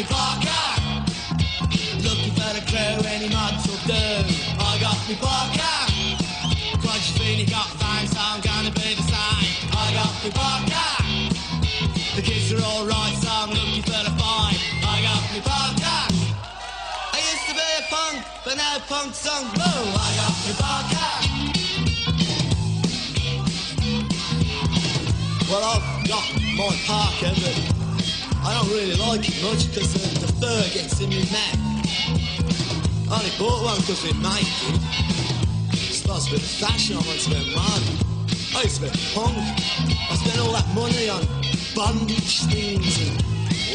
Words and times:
Me 0.00 0.06
Parka 0.06 0.80
Looking 2.00 2.32
for 2.32 2.50
the 2.56 2.64
crew, 2.64 3.04
any 3.04 3.28
mugs 3.28 3.68
will 3.68 3.84
do 3.84 4.06
I 4.56 4.78
got 4.80 4.96
me 5.06 5.14
Parka 5.20 5.92
Quite 6.80 7.04
you 7.04 7.12
feeling 7.20 7.44
got 7.44 7.68
fame 7.76 8.08
so 8.08 8.16
I'm 8.16 8.40
gonna 8.40 8.72
be 8.72 8.96
the 8.96 9.04
same. 9.04 9.68
I 9.76 9.92
got 9.92 10.16
me 10.24 10.30
Parka 10.32 11.04
The 12.16 12.22
kids 12.22 12.48
are 12.54 12.64
alright 12.64 13.12
so 13.20 13.28
I'm 13.28 13.50
looking 13.50 13.82
for 13.82 14.00
the 14.00 14.14
fine 14.16 14.56
I 14.88 15.04
got 15.04 15.20
me 15.36 15.40
Parka 15.44 15.96
I 17.12 17.20
used 17.20 17.44
to 17.50 17.54
be 17.60 17.68
a 17.76 17.84
punk 17.92 18.24
but 18.42 18.56
now 18.56 18.78
punk's 18.88 19.18
song. 19.18 19.52
Whoa, 19.52 20.00
I 20.00 20.16
got 20.16 20.36
me 20.48 20.52
Parka 20.64 21.08
Well, 25.50 25.60
I've 25.60 26.08
got 26.08 26.24
my 26.56 26.72
Parka, 26.88 27.36
but 27.36 27.79
I 28.50 28.54
don't 28.54 28.70
really 28.70 28.96
like 28.96 29.22
it 29.22 29.38
much 29.46 29.70
because 29.70 29.94
the, 29.94 30.02
uh, 30.02 30.26
the 30.26 30.32
fur 30.42 30.62
gets 30.74 30.98
in 30.98 31.10
my 31.10 31.22
neck. 31.30 31.54
I 33.06 33.22
only 33.22 33.30
bought 33.38 33.62
one 33.62 33.78
because 33.78 34.02
we 34.02 34.10
make 34.18 34.42
it. 34.42 34.74
It's 35.70 36.02
to 36.02 36.34
be 36.34 36.42
fashion, 36.42 36.98
I 36.98 37.02
want 37.06 37.20
to 37.20 37.30
a 37.30 37.46
man. 37.54 37.82
I 38.58 38.66
used 38.66 38.82
to 38.82 38.90
punk. 39.14 39.38
I 39.38 40.18
spent 40.18 40.42
all 40.42 40.50
that 40.50 40.66
money 40.74 41.06
on 41.06 41.22
bondage 41.78 42.42
things 42.50 42.98
and 42.98 43.22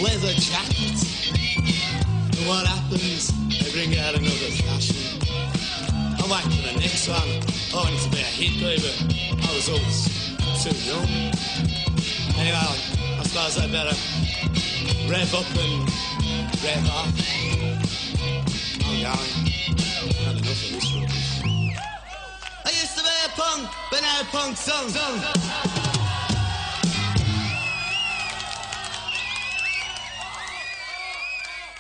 leather 0.04 0.36
jackets. 0.44 1.32
And 1.56 2.44
what 2.44 2.68
happens? 2.68 3.32
They 3.48 3.72
bring 3.72 3.96
out 3.96 4.20
another 4.20 4.52
fashion. 4.60 5.24
I'm 6.20 6.28
waiting 6.28 6.52
for 6.52 6.68
the 6.68 6.80
next 6.84 7.08
one. 7.08 7.32
I 7.72 7.80
wanted 7.80 8.04
to 8.04 8.10
be 8.12 8.20
a 8.20 8.28
hippie, 8.28 8.84
but 8.84 9.40
I 9.40 9.56
was 9.56 9.72
always 9.72 10.36
too 10.60 10.76
young. 10.84 11.32
Anyway, 12.36 12.60
I 12.60 13.24
suppose 13.24 13.58
I 13.58 13.72
better 13.72 13.96
rev 15.10 15.34
up 15.36 15.46
and 15.58 15.90
rev 16.64 16.88
off. 16.90 17.14
I'm 18.84 19.02
going. 19.02 19.46
Had 20.24 20.36
enough 20.36 20.48
of 20.48 20.72
this 20.72 20.94
rubbish. 20.96 21.42
I 22.66 22.70
used 22.70 22.98
to 22.98 23.04
be 23.04 23.10
a 23.26 23.30
punk, 23.30 23.70
but 23.92 24.02
now 24.02 24.24
punk 24.32 24.58
song. 24.58 24.90
song. 24.90 25.22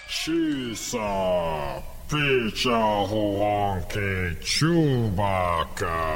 Shisa, 0.07 1.81
picha 2.07 2.81
huanke 3.07 4.35
Chewbacca. 4.41 6.15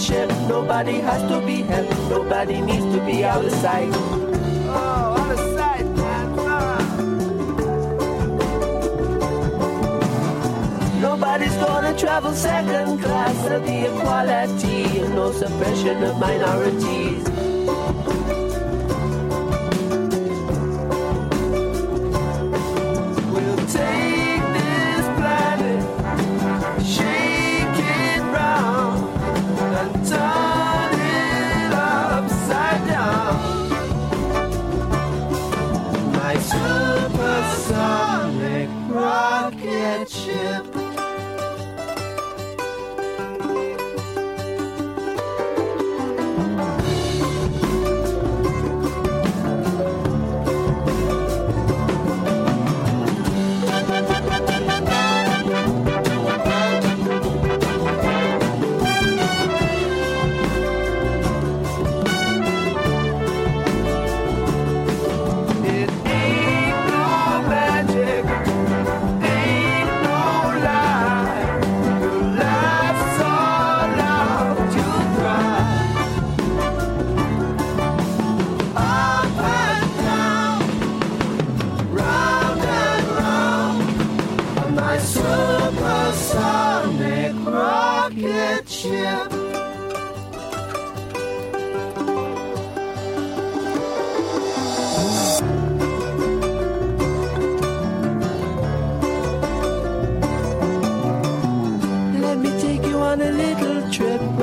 Nobody 0.00 0.94
has 1.00 1.30
to 1.30 1.44
be 1.44 1.60
helped. 1.60 1.92
Nobody 2.08 2.62
needs 2.62 2.86
to 2.94 3.04
be 3.04 3.22
out 3.22 3.44
of 3.44 3.52
sight. 3.52 3.90
Oh, 3.92 5.14
out 5.20 5.30
of 5.30 5.38
sight, 5.58 5.84
man. 5.94 6.34
Ah. 6.38 6.80
Nobody's 11.02 11.54
gonna 11.56 11.94
travel 11.98 12.32
second 12.32 13.02
class 13.02 13.46
of 13.48 13.66
the 13.66 13.94
equality 13.94 15.00
and 15.00 15.14
no 15.14 15.32
suppression 15.32 16.02
of 16.02 16.18
minorities. 16.18 17.09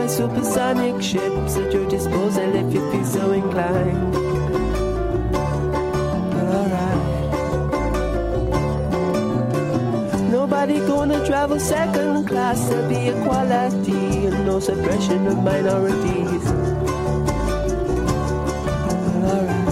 Supersonic 0.08 1.02
ship's 1.02 1.58
at 1.58 1.72
your 1.72 1.88
disposal 1.90 2.56
if 2.56 2.74
you 2.74 2.92
feel 2.92 3.06
so 3.06 3.32
inclined. 3.34 4.14
But 6.32 6.48
alright. 6.56 7.02
Nobody 10.32 10.80
gonna 10.80 11.24
travel 11.26 11.60
second 11.60 12.26
class. 12.28 12.68
There'll 12.68 12.90
be 12.90 13.10
equality 13.10 14.26
and 14.26 14.46
no 14.46 14.60
suppression 14.60 15.28
of 15.28 15.38
minorities. 15.44 16.46
But 19.04 19.24
alright. 19.34 19.68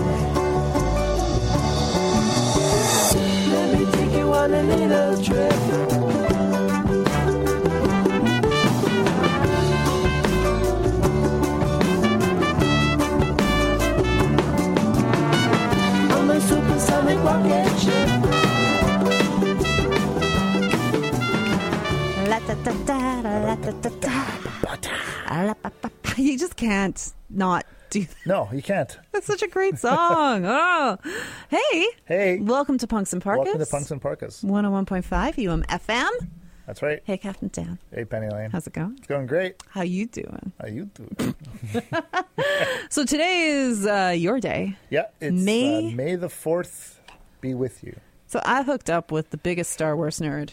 Let 3.52 3.68
me 3.80 3.86
take 3.94 4.14
you 4.14 4.34
on 4.34 4.54
a 4.54 4.62
little 4.64 5.24
trip. 5.24 5.85
You 26.18 26.38
just 26.38 26.56
can't 26.56 27.14
not 27.32 27.66
do 27.90 28.02
that. 28.02 28.16
No, 28.28 28.48
you 28.54 28.62
can't. 28.62 28.96
That's 29.12 29.26
such 29.26 29.42
a 29.42 29.48
great 29.48 29.80
song. 29.80 30.46
Oh, 30.48 30.98
hey, 31.50 31.88
Hey, 32.06 32.40
welcome 32.40 32.78
to 32.78 32.86
Punks 32.86 33.12
in 33.12 33.22
Parkas. 33.22 33.46
welcome 33.46 33.60
to 33.66 33.66
Punks 33.72 33.90
in 33.90 34.00
Parkas. 34.00 34.44
101.5 34.44 35.48
UM 35.52 35.64
FM. 35.64 36.10
That's 36.68 36.84
right. 36.84 37.02
Hey, 37.06 37.18
Captain 37.18 37.50
Dan. 37.52 37.80
Hey, 37.92 38.06
Penny 38.06 38.30
Lane. 38.30 38.52
How's 38.52 38.68
it 38.68 38.74
going? 38.74 38.96
It's 39.00 39.08
going 39.08 39.26
great. 39.26 39.56
How 39.70 39.82
you 39.82 40.06
doing? 40.06 40.52
How 40.62 40.68
you 40.68 40.86
doing? 40.94 41.36
So 42.90 43.04
today 43.04 43.48
is 43.48 43.86
uh, 43.88 44.14
your 44.16 44.40
day. 44.40 44.78
Yeah, 44.92 45.06
it's 45.20 45.34
May- 45.44 45.88
uh, 45.92 45.96
May 45.96 46.16
the 46.16 46.30
fourth 46.30 47.00
be 47.42 47.56
with 47.56 47.84
you. 47.84 48.00
So 48.28 48.40
I 48.46 48.62
hooked 48.62 48.92
up 48.92 49.12
with 49.12 49.32
the 49.32 49.38
biggest 49.38 49.72
Star 49.72 49.96
Wars 49.98 50.20
nerd 50.20 50.52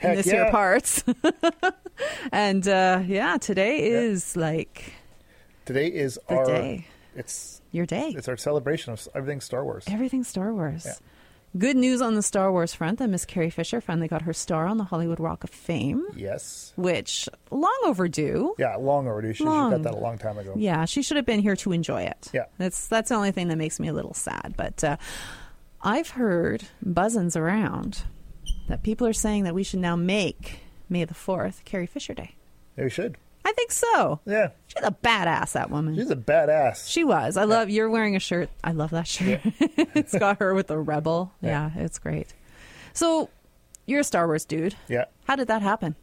in 0.00 0.08
Heck 0.08 0.16
this 0.18 0.26
yeah. 0.26 0.44
here 0.44 0.50
parts. 0.50 1.02
and 2.32 2.66
uh, 2.68 3.02
yeah, 3.06 3.36
today 3.38 3.88
is 3.88 4.36
like 4.36 4.94
Today 5.64 5.88
is 5.88 6.18
our 6.28 6.44
day. 6.44 6.86
it's 7.14 7.60
Your 7.72 7.86
day. 7.86 8.14
it's 8.16 8.28
our 8.28 8.36
celebration 8.36 8.92
of 8.92 9.06
everything 9.14 9.40
Star 9.40 9.64
Wars. 9.64 9.84
Everything 9.88 10.22
Star 10.24 10.52
Wars. 10.54 10.84
Yeah. 10.86 10.94
Good 11.58 11.76
news 11.76 12.02
on 12.02 12.14
the 12.16 12.22
Star 12.22 12.52
Wars 12.52 12.74
front 12.74 12.98
that 12.98 13.08
Miss 13.08 13.24
Carrie 13.24 13.48
Fisher 13.48 13.80
finally 13.80 14.08
got 14.08 14.22
her 14.22 14.34
star 14.34 14.66
on 14.66 14.76
the 14.76 14.84
Hollywood 14.84 15.18
Walk 15.18 15.42
of 15.42 15.48
Fame, 15.48 16.04
Yes. 16.14 16.74
which 16.76 17.30
long 17.50 17.78
overdue. 17.86 18.54
Yeah, 18.58 18.76
long 18.76 19.08
overdue. 19.08 19.32
She, 19.32 19.38
she 19.38 19.44
Long. 19.44 19.70
got 19.70 19.82
that 19.84 19.94
a 19.94 19.98
long 19.98 20.18
time 20.18 20.36
ago. 20.36 20.52
Yeah, 20.54 20.84
she 20.84 21.00
should 21.02 21.16
have 21.16 21.24
been 21.24 21.40
here 21.40 21.56
to 21.56 21.72
enjoy 21.72 22.02
it. 22.02 22.30
Yeah. 22.34 22.44
that's 22.58 22.88
that's 22.88 23.08
the 23.08 23.14
only 23.14 23.30
thing 23.32 23.48
that 23.48 23.56
makes 23.56 23.80
me 23.80 23.88
a 23.88 23.94
little 23.94 24.12
sad. 24.12 24.52
But 24.56 24.84
uh, 24.84 24.96
I've 25.80 26.10
heard 26.10 26.64
buzzins 26.84 27.36
around 27.36 28.02
that 28.68 28.82
people 28.82 29.06
are 29.06 29.12
saying 29.14 29.44
that 29.44 29.54
we 29.54 29.62
should 29.62 29.80
now 29.80 29.96
make 29.96 30.60
May 30.88 31.04
the 31.04 31.14
Fourth 31.14 31.62
Carrie 31.64 31.86
Fisher 31.86 32.14
Day. 32.14 32.34
Yeah, 32.76 32.84
we 32.84 32.90
should. 32.90 33.16
I 33.44 33.52
think 33.52 33.70
so. 33.70 34.20
Yeah, 34.26 34.48
She's 34.66 34.82
a 34.82 34.90
badass, 34.90 35.52
that 35.52 35.70
woman. 35.70 35.94
she's 35.94 36.10
a 36.10 36.16
badass. 36.16 36.88
She 36.90 37.04
was. 37.04 37.36
I 37.36 37.44
love. 37.44 37.70
You're 37.70 37.88
wearing 37.88 38.16
a 38.16 38.20
shirt. 38.20 38.48
I 38.64 38.72
love 38.72 38.90
that 38.90 39.06
shirt. 39.06 39.40
it's 39.60 40.16
got 40.18 40.38
her 40.40 40.52
with 40.52 40.66
the 40.66 40.78
rebel. 40.78 41.32
Yeah. 41.40 41.70
Yeah. 41.76 41.84
it's 41.84 41.98
great. 42.00 42.34
So, 42.92 43.30
you're 43.86 44.00
a 44.00 44.04
Star 44.04 44.26
Wars 44.26 44.44
dude. 44.44 44.74
yeah. 44.88 45.04
How 45.28 45.36
did 45.36 45.46
that 45.48 45.62
happen? 45.62 45.94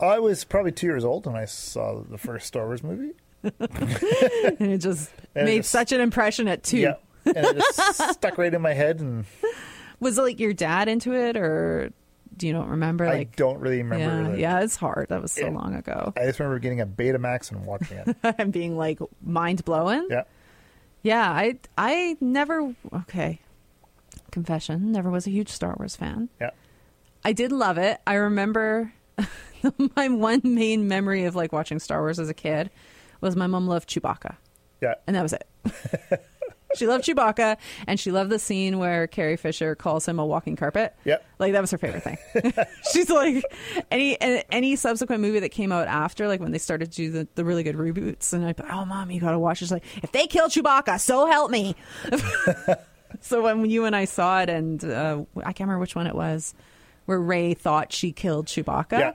I 0.00 0.18
was 0.18 0.44
probably 0.44 0.72
two 0.72 0.86
years 0.86 1.04
old 1.04 1.24
when 1.26 1.36
I 1.36 1.44
saw 1.46 2.02
the 2.02 2.18
first 2.18 2.46
Star 2.48 2.66
Wars 2.66 2.82
movie. 2.82 3.12
And 4.58 4.72
it 4.72 4.78
just 4.78 5.10
And 5.34 5.42
it 5.42 5.50
made 5.50 5.56
just- 5.58 5.70
such 5.70 5.92
an 5.92 6.00
impression 6.00 6.48
at 6.48 6.62
two. 6.64 6.78
Yeah. 6.78 6.94
And 7.24 7.36
it 7.46 7.56
just 7.56 8.10
stuck 8.14 8.38
right 8.38 8.52
in 8.52 8.60
my 8.62 8.72
head, 8.72 9.00
and 9.00 9.24
Was 10.00 10.18
it 10.18 10.22
like 10.22 10.40
your 10.40 10.52
dad 10.52 10.88
into 10.88 11.12
it, 11.14 11.36
or 11.36 11.92
do 12.36 12.46
you 12.46 12.52
don't 12.52 12.68
remember? 12.68 13.06
I 13.06 13.18
Like, 13.18 13.36
don't 13.36 13.58
really 13.60 13.78
remember. 13.82 14.22
yeah, 14.22 14.30
the- 14.34 14.40
yeah, 14.40 14.60
it's 14.60 14.76
hard. 14.76 15.08
That 15.08 15.22
was 15.22 15.32
so 15.32 15.46
Yeah. 15.46 15.50
long 15.52 15.74
ago. 15.74 16.12
I 16.16 16.26
just 16.26 16.38
remember 16.38 16.58
getting 16.58 16.80
a 16.80 16.86
Betamax 16.86 17.50
and 17.50 17.64
watching 17.64 17.98
it. 17.98 18.16
and 18.38 18.52
being 18.52 18.76
like 18.76 18.98
mind 19.22 19.64
blowing. 19.64 20.06
yeah. 20.10 20.22
Yeah, 21.02 21.30
I 21.30 21.58
I 21.78 22.16
never 22.20 22.74
okay. 22.92 23.40
Confession, 24.32 24.92
never 24.92 25.08
was 25.10 25.26
a 25.26 25.30
huge 25.30 25.48
Star 25.50 25.74
Wars 25.78 25.96
fan. 25.96 26.28
Yeah. 26.40 26.50
I 27.24 27.32
did 27.32 27.52
love 27.52 27.78
it. 27.78 28.00
I 28.06 28.14
remember 28.14 28.92
my 29.96 30.08
one 30.08 30.40
main 30.44 30.88
memory 30.88 31.24
of 31.24 31.34
like 31.34 31.52
watching 31.52 31.78
Star 31.78 32.00
Wars 32.00 32.18
as 32.18 32.28
a 32.28 32.34
kid 32.34 32.70
was 33.20 33.34
my 33.36 33.46
mom 33.46 33.66
loved 33.66 33.88
Chewbacca, 33.88 34.36
Yeah. 34.82 34.94
and 35.06 35.16
that 35.16 35.22
was 35.22 35.32
it. 35.32 35.46
she 36.76 36.86
loved 36.86 37.04
Chewbacca, 37.04 37.56
and 37.86 37.98
she 37.98 38.12
loved 38.12 38.30
the 38.30 38.38
scene 38.38 38.78
where 38.78 39.06
Carrie 39.06 39.36
Fisher 39.36 39.74
calls 39.74 40.06
him 40.06 40.18
a 40.18 40.26
walking 40.26 40.56
carpet. 40.56 40.94
Yep. 41.04 41.24
Like 41.38 41.52
that 41.52 41.60
was 41.60 41.70
her 41.70 41.78
favorite 41.78 42.02
thing. 42.02 42.18
She's 42.92 43.10
like 43.10 43.44
any 43.90 44.16
any 44.50 44.76
subsequent 44.76 45.22
movie 45.22 45.40
that 45.40 45.50
came 45.50 45.72
out 45.72 45.88
after, 45.88 46.28
like 46.28 46.40
when 46.40 46.52
they 46.52 46.58
started 46.58 46.92
to 46.92 46.96
do 46.96 47.10
the, 47.10 47.28
the 47.34 47.44
really 47.44 47.62
good 47.62 47.76
reboots, 47.76 48.32
and 48.32 48.44
I 48.44 48.52
thought, 48.52 48.70
oh 48.70 48.84
mom, 48.84 49.10
you 49.10 49.20
gotta 49.20 49.38
watch. 49.38 49.58
She's 49.58 49.72
like, 49.72 49.84
if 50.02 50.12
they 50.12 50.26
kill 50.26 50.48
Chewbacca, 50.48 51.00
so 51.00 51.26
help 51.26 51.50
me. 51.50 51.74
so 53.20 53.42
when 53.42 53.68
you 53.68 53.84
and 53.84 53.94
I 53.94 54.04
saw 54.04 54.42
it, 54.42 54.48
and 54.48 54.84
uh, 54.84 55.24
I 55.38 55.52
can't 55.52 55.60
remember 55.60 55.80
which 55.80 55.96
one 55.96 56.06
it 56.06 56.14
was, 56.14 56.54
where 57.06 57.18
Rey 57.18 57.54
thought 57.54 57.92
she 57.92 58.12
killed 58.12 58.46
Chewbacca. 58.46 58.98
Yeah. 58.98 59.12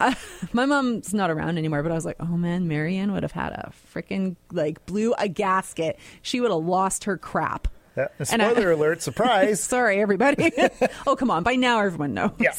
Uh, 0.00 0.14
my 0.52 0.66
mom's 0.66 1.14
not 1.14 1.30
around 1.30 1.58
anymore, 1.58 1.82
but 1.82 1.92
I 1.92 1.94
was 1.94 2.04
like, 2.04 2.16
oh 2.20 2.36
man, 2.36 2.68
Marianne 2.68 3.12
would 3.12 3.22
have 3.22 3.32
had 3.32 3.52
a 3.52 3.72
freaking 3.94 4.36
like 4.52 4.84
blew 4.86 5.14
a 5.18 5.28
gasket. 5.28 5.98
She 6.22 6.40
would 6.40 6.50
have 6.50 6.64
lost 6.64 7.04
her 7.04 7.16
crap. 7.16 7.68
Yeah. 7.96 8.08
And 8.30 8.42
I- 8.42 8.50
spoiler 8.50 8.72
alert! 8.72 9.00
Surprise. 9.00 9.60
Sorry, 9.64 10.00
everybody. 10.00 10.52
oh, 11.06 11.16
come 11.16 11.30
on. 11.30 11.42
By 11.42 11.56
now, 11.56 11.80
everyone 11.80 12.12
knows. 12.12 12.32
Yeah. 12.38 12.54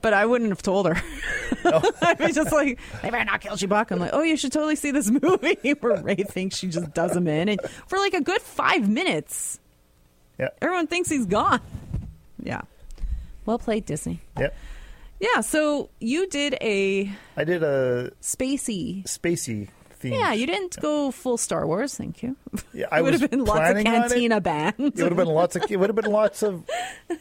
but 0.00 0.14
I 0.14 0.24
wouldn't 0.24 0.50
have 0.50 0.62
told 0.62 0.86
her. 0.86 1.02
No. 1.64 1.82
I'd 2.00 2.18
be 2.18 2.32
just 2.32 2.50
like, 2.50 2.80
they 3.02 3.10
better 3.10 3.24
not 3.24 3.42
kill 3.42 3.56
Chewbacca. 3.56 3.92
I'm 3.92 3.98
like, 3.98 4.10
oh, 4.14 4.22
you 4.22 4.36
should 4.36 4.52
totally 4.52 4.76
see 4.76 4.90
this 4.90 5.10
movie 5.10 5.72
where 5.80 6.00
Rey 6.02 6.16
thinks 6.16 6.56
she 6.56 6.68
just 6.68 6.94
does 6.94 7.14
him 7.14 7.28
in. 7.28 7.50
And 7.50 7.60
for 7.86 7.98
like 7.98 8.14
a 8.14 8.22
good 8.22 8.40
five 8.40 8.88
minutes, 8.88 9.60
yeah. 10.38 10.48
everyone 10.62 10.86
thinks 10.86 11.10
he's 11.10 11.26
gone. 11.26 11.60
Yeah. 12.42 12.62
Well 13.46 13.58
played, 13.58 13.84
Disney. 13.86 14.20
Yep. 14.38 14.54
Yeah, 15.20 15.40
so 15.42 15.90
you 16.00 16.26
did 16.26 16.54
a 16.60 17.10
I 17.36 17.44
did 17.44 17.62
a 17.62 18.10
spacey. 18.20 19.04
spacey 19.04 19.68
theme. 19.92 20.12
Yeah, 20.14 20.32
you 20.32 20.46
didn't 20.46 20.78
go 20.80 21.10
full 21.10 21.36
Star 21.38 21.66
Wars. 21.66 21.94
Thank 21.94 22.22
you. 22.22 22.36
Yeah, 22.72 22.86
I 22.92 22.98
it 22.98 23.02
would 23.02 23.14
have 23.20 23.30
been 23.30 23.44
lots 23.44 23.70
of 23.78 23.84
cantina 23.84 24.40
band. 24.40 24.74
It 24.78 24.96
would 24.96 24.98
have 24.98 25.16
been 25.16 25.28
lots 25.28 25.56
of. 25.56 25.64
It 25.70 25.76
would 25.78 25.88
have 25.88 25.96
been 25.96 26.10
lots 26.12 26.42
of 26.42 26.64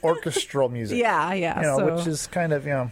orchestral 0.03 0.69
music. 0.69 0.97
Yeah, 1.03 1.33
yeah, 1.33 1.57
You 1.61 1.67
know, 1.67 1.77
so- 1.77 1.95
which 1.95 2.07
is 2.07 2.27
kind 2.27 2.51
of 2.51 2.65
you 2.65 2.71
know 2.73 2.91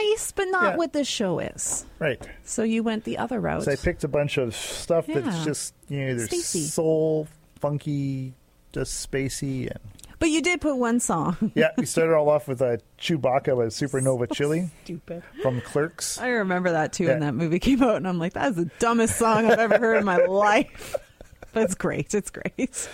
nice, 0.00 0.32
but 0.32 0.44
not 0.44 0.62
Yeah. 0.72 0.76
what 0.76 0.92
this 0.94 1.08
show 1.08 1.40
is. 1.40 1.84
right. 1.98 2.20
So 2.44 2.62
you 2.62 2.82
went 2.82 3.04
the 3.04 3.18
other 3.18 3.40
route. 3.40 3.64
So 3.64 3.72
I 3.72 3.76
picked 3.76 4.04
a 4.04 4.08
bunch 4.08 4.38
of 4.38 4.54
stuff 4.54 5.06
Yeah. 5.08 5.20
that's 5.20 5.44
just 5.44 5.74
you 5.88 6.00
know 6.06 6.14
Spacey. 6.22 6.62
soul, 6.68 7.28
funky, 7.60 8.32
just 8.72 9.10
spacey, 9.10 9.68
and 9.70 9.80
but 10.24 10.30
you 10.30 10.40
did 10.40 10.62
put 10.62 10.76
one 10.78 11.00
song. 11.00 11.52
yeah. 11.54 11.72
We 11.76 11.84
started 11.84 12.14
all 12.14 12.30
off 12.30 12.48
with 12.48 12.62
a 12.62 12.80
Chewbacca 12.98 13.54
with 13.54 13.74
Supernova 13.74 14.32
Chili 14.32 14.70
Stupid. 14.84 15.22
from 15.42 15.60
Clerks. 15.60 16.16
I 16.18 16.28
remember 16.28 16.70
that 16.70 16.94
too 16.94 17.08
when 17.08 17.20
that 17.20 17.34
movie 17.34 17.58
came 17.58 17.82
out, 17.82 17.96
and 17.96 18.08
I'm 18.08 18.18
like, 18.18 18.32
that 18.32 18.52
is 18.52 18.56
the 18.56 18.70
dumbest 18.78 19.16
song 19.18 19.44
I've 19.50 19.58
ever 19.58 19.78
heard 19.78 19.98
in 19.98 20.04
my 20.04 20.16
life. 20.16 20.96
But 21.52 21.62
it's 21.64 21.74
great. 21.76 22.14
It's 22.14 22.30
great. 22.32 22.88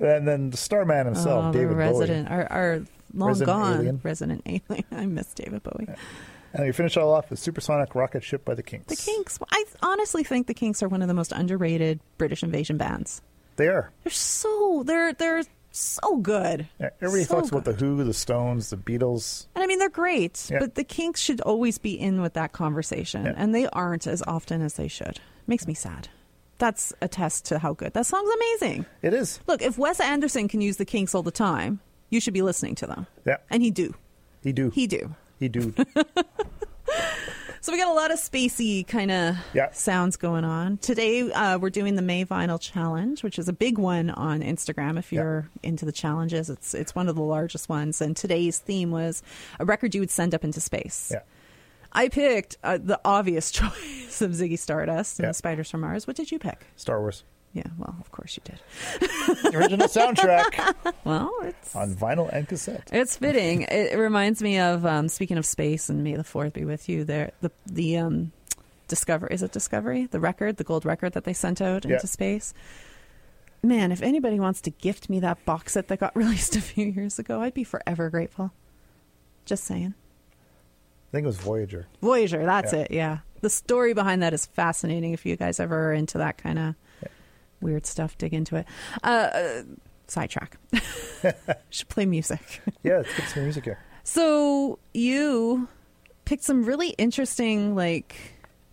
and 0.00 0.28
then 0.28 0.50
the 0.50 0.56
Starman 0.58 1.06
himself, 1.06 1.46
Oh, 1.46 1.52
David 1.52 1.70
the 1.70 1.74
resident, 1.76 2.28
Bowie. 2.28 2.36
our, 2.36 2.52
our 2.52 2.80
long 3.14 3.28
Resident 3.28 3.46
gone 3.46 3.74
alien. 3.76 4.00
resident 4.02 4.42
alien. 4.44 4.84
I 4.92 5.06
miss 5.06 5.32
David 5.32 5.62
Bowie. 5.62 5.86
And 6.52 6.66
we 6.66 6.72
finish 6.72 6.98
all 6.98 7.10
off 7.14 7.30
with 7.30 7.38
Supersonic 7.38 7.94
Rocket 7.94 8.22
Ship 8.22 8.44
by 8.44 8.54
the 8.54 8.62
Kinks. 8.62 8.94
The 8.94 8.96
Kinks. 8.96 9.38
I 9.50 9.64
honestly 9.82 10.24
think 10.24 10.46
the 10.46 10.52
Kinks 10.52 10.82
are 10.82 10.88
one 10.88 11.00
of 11.00 11.08
the 11.08 11.14
most 11.14 11.32
underrated 11.32 12.00
British 12.18 12.42
invasion 12.42 12.76
bands. 12.76 13.22
They 13.56 13.68
are. 13.68 13.90
They're 14.04 14.10
so 14.12 14.82
they're 14.84 15.14
they're 15.14 15.42
so 15.70 16.16
good. 16.18 16.66
Yeah, 16.80 16.90
everybody 17.00 17.24
So 17.24 17.34
talks 17.36 17.48
about 17.50 17.64
the 17.64 17.72
Who, 17.72 18.02
the 18.04 18.12
Stones, 18.14 18.70
the 18.70 18.76
Beatles. 18.76 19.46
And 19.54 19.62
I 19.64 19.66
mean, 19.66 19.78
they're 19.78 19.88
great, 19.88 20.48
Yeah. 20.50 20.58
but 20.60 20.74
the 20.74 20.84
Kinks 20.84 21.20
should 21.20 21.40
always 21.42 21.78
be 21.78 21.98
in 21.98 22.20
with 22.22 22.34
that 22.34 22.52
conversation, 22.52 23.24
Yeah. 23.26 23.34
and 23.36 23.54
they 23.54 23.66
aren't 23.68 24.06
as 24.06 24.22
often 24.26 24.62
as 24.62 24.74
they 24.74 24.88
should. 24.88 25.20
Makes 25.46 25.66
me 25.66 25.74
sad. 25.74 26.08
That's 26.58 26.92
a 27.00 27.08
test 27.08 27.46
to 27.46 27.58
how 27.58 27.72
good 27.72 27.94
that 27.94 28.04
song's 28.06 28.30
amazing. 28.34 28.84
It 29.02 29.14
is. 29.14 29.40
Look, 29.46 29.62
if 29.62 29.78
Wes 29.78 29.98
Anderson 30.00 30.46
can 30.48 30.60
use 30.60 30.76
the 30.76 30.84
Kinks 30.84 31.14
all 31.14 31.22
the 31.22 31.30
time, 31.30 31.80
you 32.10 32.20
should 32.20 32.34
be 32.34 32.42
listening 32.42 32.74
to 32.76 32.86
them, 32.86 33.06
Yeah, 33.24 33.36
and 33.48 33.62
he 33.62 33.70
do. 33.70 33.94
he 34.42 34.52
do. 34.52 34.70
He 34.70 34.86
do. 34.86 35.14
He 35.38 35.48
do. 35.48 35.72
So 37.62 37.72
we 37.72 37.78
got 37.78 37.88
a 37.88 37.94
lot 37.94 38.10
of 38.10 38.18
spacey 38.18 38.86
kind 38.86 39.10
of 39.10 39.36
Yeah. 39.52 39.70
sounds 39.72 40.16
going 40.16 40.44
on 40.44 40.78
today. 40.78 41.30
Uh, 41.30 41.58
we're 41.58 41.68
doing 41.70 41.94
the 41.94 42.02
May 42.02 42.24
Vinyl 42.24 42.58
Challenge, 42.60 43.22
which 43.22 43.38
is 43.38 43.48
a 43.48 43.52
big 43.52 43.76
one 43.76 44.08
on 44.10 44.40
Instagram. 44.40 44.98
If 44.98 45.12
you're 45.12 45.48
into 45.62 45.84
the 45.84 45.92
challenges, 45.92 46.48
it's 46.48 46.72
it's 46.74 46.94
one 46.94 47.08
of 47.08 47.16
the 47.16 47.22
largest 47.22 47.68
ones. 47.68 48.00
And 48.00 48.16
today's 48.16 48.58
theme 48.58 48.90
was 48.90 49.22
a 49.58 49.64
record 49.66 49.94
you 49.94 50.00
would 50.00 50.10
send 50.10 50.34
up 50.34 50.42
into 50.42 50.60
space. 50.60 51.10
yeah. 51.12 51.20
I 51.92 52.08
picked 52.08 52.56
uh, 52.64 52.78
the 52.82 52.98
obvious 53.04 53.50
choice 53.50 54.22
of 54.22 54.30
Ziggy 54.30 54.58
Stardust 54.58 55.18
and 55.18 55.24
Yeah. 55.26 55.30
the 55.30 55.34
Spiders 55.34 55.70
from 55.70 55.80
Mars. 55.82 56.06
What 56.06 56.16
did 56.16 56.30
you 56.32 56.38
pick? 56.38 56.66
Star 56.76 56.98
Wars. 57.00 57.24
Yeah, 57.52 57.64
well, 57.78 57.96
of 58.00 58.12
course 58.12 58.36
you 58.38 58.42
did. 58.44 59.54
Original 59.54 59.88
soundtrack 59.88 60.74
Well, 61.04 61.32
it's 61.42 61.74
on 61.74 61.94
vinyl 61.96 62.32
and 62.32 62.46
cassette. 62.48 62.88
It's 62.92 63.16
fitting. 63.16 63.62
It, 63.62 63.98
reminds 63.98 64.40
me 64.40 64.58
of 64.60 64.86
um, 64.86 65.08
speaking 65.08 65.36
of 65.36 65.44
space 65.44 65.88
and 65.88 66.04
May 66.04 66.14
the 66.14 66.22
Fourth 66.22 66.52
be 66.52 66.64
with 66.64 66.88
you. 66.88 67.02
There, 67.04 67.32
the 67.40 67.50
the 67.66 67.96
um, 67.98 68.30
Discovery 68.86 69.30
is 69.32 69.42
it 69.42 69.50
Discovery? 69.50 70.06
The 70.06 70.20
record, 70.20 70.58
the 70.58 70.64
gold 70.64 70.84
record 70.84 71.12
that 71.14 71.24
they 71.24 71.32
sent 71.32 71.60
out 71.60 71.84
Yeah. 71.84 71.94
into 71.94 72.06
space. 72.06 72.54
Man, 73.64 73.90
if 73.92 74.00
anybody 74.00 74.38
wants 74.38 74.60
to 74.62 74.70
gift 74.70 75.10
me 75.10 75.18
that 75.20 75.44
box 75.44 75.72
set 75.72 75.88
that 75.88 75.98
got 75.98 76.14
released 76.16 76.54
a 76.54 76.60
few 76.60 76.86
years 76.86 77.18
ago, 77.18 77.40
I'd 77.42 77.52
be 77.54 77.64
forever 77.64 78.10
grateful. 78.10 78.52
Just 79.44 79.64
saying. 79.64 79.94
I 79.94 81.10
think 81.10 81.24
it 81.24 81.26
was 81.26 81.38
Voyager. 81.38 81.88
Voyager, 82.00 82.44
that's 82.44 82.72
Yeah. 82.72 82.78
it. 82.78 82.90
Yeah, 82.92 83.18
the 83.40 83.50
story 83.50 83.92
behind 83.92 84.22
that 84.22 84.32
is 84.32 84.46
fascinating. 84.46 85.12
If 85.14 85.26
you 85.26 85.34
guys 85.36 85.58
ever 85.58 85.88
are 85.88 85.92
into 85.92 86.18
that 86.18 86.38
kind 86.38 86.56
of 86.58 86.74
weird 87.60 87.86
stuff, 87.86 88.16
dig 88.18 88.34
into 88.34 88.56
it. 88.56 88.66
Uh, 89.02 89.06
uh, 89.06 89.62
sidetrack. 90.06 90.56
Should 91.70 91.88
play 91.88 92.06
music. 92.06 92.62
Yeah, 92.82 92.98
let's 92.98 93.14
get 93.14 93.28
some 93.28 93.42
music 93.42 93.64
here. 93.64 93.78
So 94.04 94.78
you 94.94 95.68
picked 96.24 96.44
some 96.44 96.64
really 96.64 96.90
interesting 96.90 97.74
like 97.74 98.16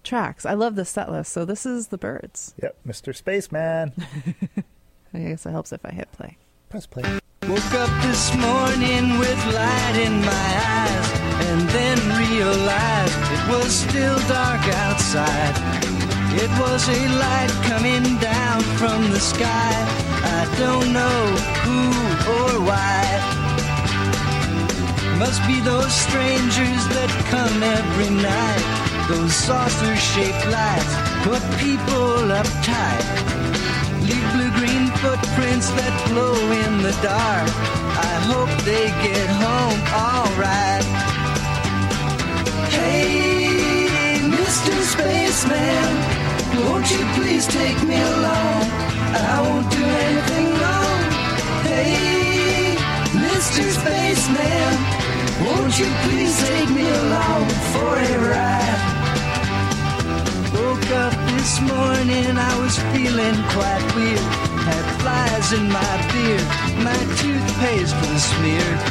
tracks. 0.04 0.46
I 0.46 0.54
love 0.54 0.76
the 0.76 0.86
set 0.86 1.12
list. 1.12 1.34
So 1.34 1.44
this 1.44 1.66
is 1.66 1.88
the 1.88 1.98
Byrds. 1.98 2.56
Yep, 2.62 2.78
Mr. 2.88 3.14
Spaceman. 3.14 3.92
I 5.14 5.20
guess 5.20 5.46
it 5.46 5.52
helps 5.52 5.74
if 5.74 5.86
I 5.86 5.92
hit 5.92 6.10
play. 6.14 6.38
Press 6.70 6.86
play. 6.86 7.04
Woke 7.44 7.74
up 7.74 8.04
this 8.04 8.34
morning 8.36 9.20
with 9.20 9.46
light 9.54 10.02
in 10.06 10.22
my 10.22 10.62
eyes 10.66 11.12
and 11.50 11.70
then 11.70 11.98
realized 12.30 13.18
it 13.32 13.50
was 13.50 13.74
still 13.74 14.20
dark 14.28 14.62
outside. 14.74 16.17
It 16.40 16.52
was 16.60 16.88
a 16.88 17.02
light 17.24 17.54
coming 17.64 18.06
down 18.20 18.62
from 18.80 19.10
the 19.10 19.20
sky. 19.20 19.74
I 20.40 20.44
don't 20.58 20.94
know 20.94 21.22
who 21.66 21.82
or 22.36 22.52
why. 22.70 23.02
Must 25.18 25.42
be 25.48 25.60
those 25.62 25.92
strangers 25.92 26.82
that 26.96 27.12
come 27.34 27.64
every 27.64 28.12
night. 28.12 28.64
Those 29.10 29.34
saucer 29.34 29.96
shaped 29.96 30.46
lights 30.48 30.94
put 31.26 31.42
people 31.58 32.30
uptight. 32.40 33.08
Leave 34.08 34.28
blue 34.34 34.52
green 34.60 34.88
footprints 35.02 35.70
that 35.80 35.96
glow 36.08 36.38
in 36.64 36.72
the 36.86 36.96
dark. 37.02 37.50
I 38.12 38.14
hope 38.32 38.54
they 38.64 38.88
get 39.08 39.28
home 39.44 39.80
alright. 40.06 40.86
Hey, 42.70 44.20
Mr. 44.38 44.74
Spaceman, 44.94 46.17
won't 46.66 46.90
you 46.92 47.04
please 47.18 47.46
take 47.48 47.82
me 47.84 47.96
along? 47.96 48.62
I 49.14 49.38
won't 49.46 49.70
do 49.72 49.84
anything 50.08 50.48
wrong. 50.62 51.00
Hey, 51.70 52.76
Mr. 53.26 53.64
Spaceman, 53.78 54.74
won't 55.46 55.74
you 55.80 55.90
please 56.06 56.36
take 56.48 56.70
me 56.70 56.86
along 57.02 57.46
for 57.72 57.94
a 57.96 58.18
ride? 58.32 58.84
Woke 60.54 60.90
up 61.06 61.16
this 61.34 61.62
morning, 61.62 62.38
I 62.38 62.54
was 62.62 62.76
feeling 62.92 63.38
quite 63.56 63.86
weird. 63.96 64.28
Had 64.68 64.86
flies 65.02 65.54
in 65.54 65.66
my 65.70 65.94
beard, 66.12 66.48
my 66.84 67.00
toothpaste 67.20 67.96
was 68.04 68.22
smeared. 68.34 68.82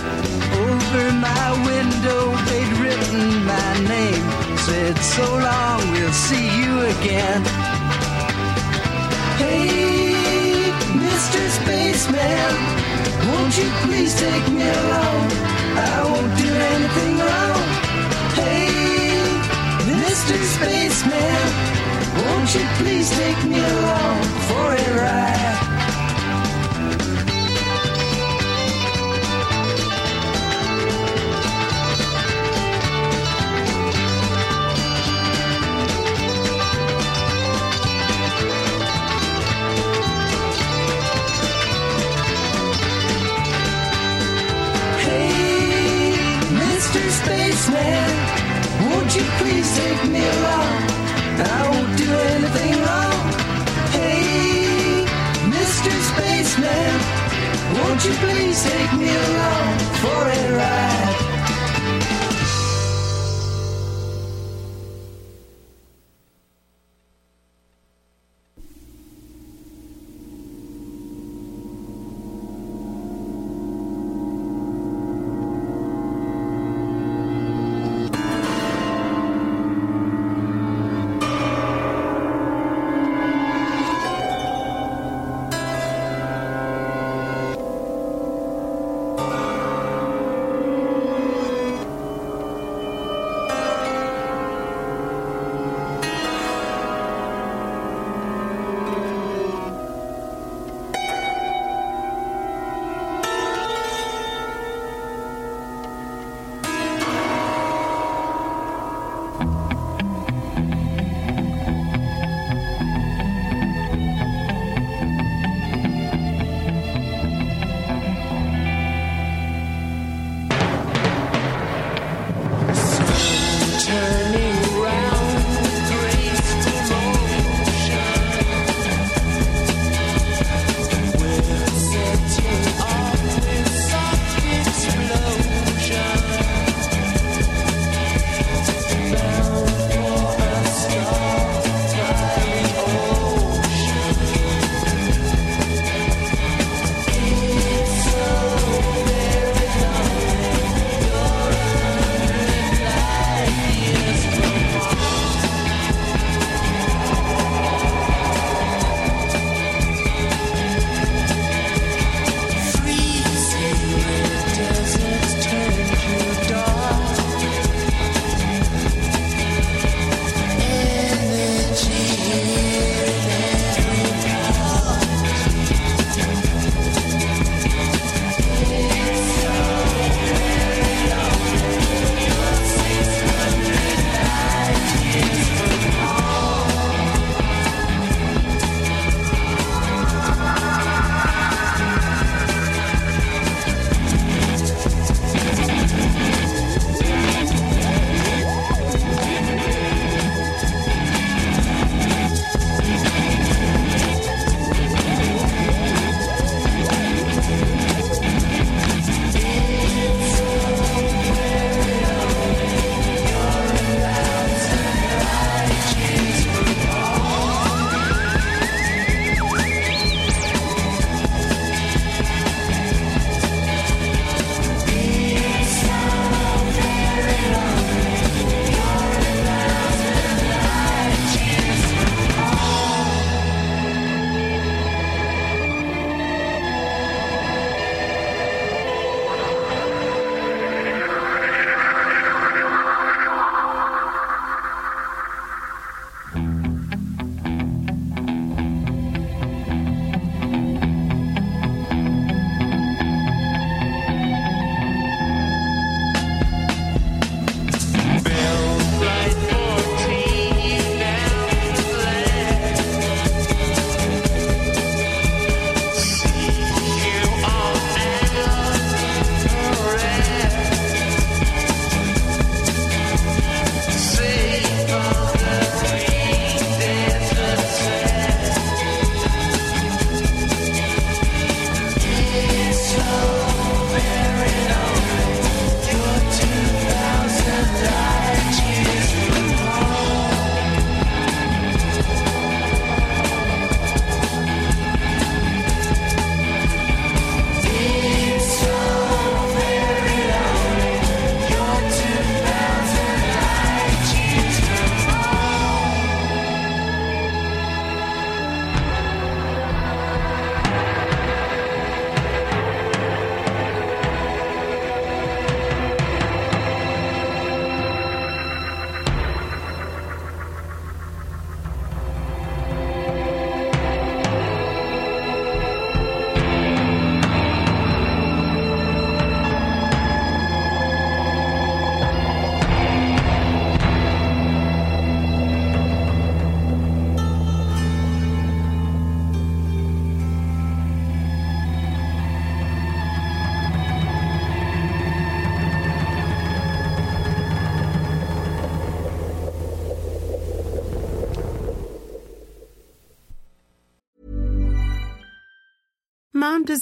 Over 0.66 1.04
my 1.28 1.46
window, 1.70 2.22
they'd 2.46 2.72
written 2.80 3.44
my 3.44 3.70
name. 3.94 4.45
Said, 4.66 4.98
so 4.98 5.22
long, 5.22 5.92
we'll 5.92 6.10
see 6.10 6.44
you 6.44 6.80
again. 6.94 7.42
Hey, 9.38 10.72
Mr. 11.06 11.40
Spaceman, 11.58 12.52
won't 13.28 13.56
you 13.56 13.70
please 13.86 14.12
take 14.18 14.48
me 14.48 14.62
along? 14.62 15.26
I 15.78 16.02
won't 16.10 16.36
do 16.36 16.50
anything 16.74 17.14
wrong. 17.26 17.62
Hey, 18.42 19.14
Mr. 20.02 20.34
Spaceman, 20.56 21.46
won't 22.24 22.52
you 22.52 22.66
please 22.82 23.08
take 23.10 23.44
me 23.44 23.60
along 23.60 24.22
for 24.48 24.66
a 24.74 24.98
ride? 24.98 25.65
You 49.16 49.24
please 49.40 49.68
take 49.76 50.02
me 50.10 50.22
along? 50.36 50.82
I 51.40 51.68
won't 51.70 51.92
do 51.96 52.10
anything 52.34 52.74
wrong. 52.84 53.24
Hey, 53.96 55.06
Mr. 55.54 55.92
Spaceman, 56.10 56.96
won't 57.76 58.04
you 58.04 58.14
please 58.24 58.62
take 58.62 58.92
me 59.00 59.10
along 59.26 59.78
for 60.02 60.20
a 60.40 60.56
ride? 60.60 61.35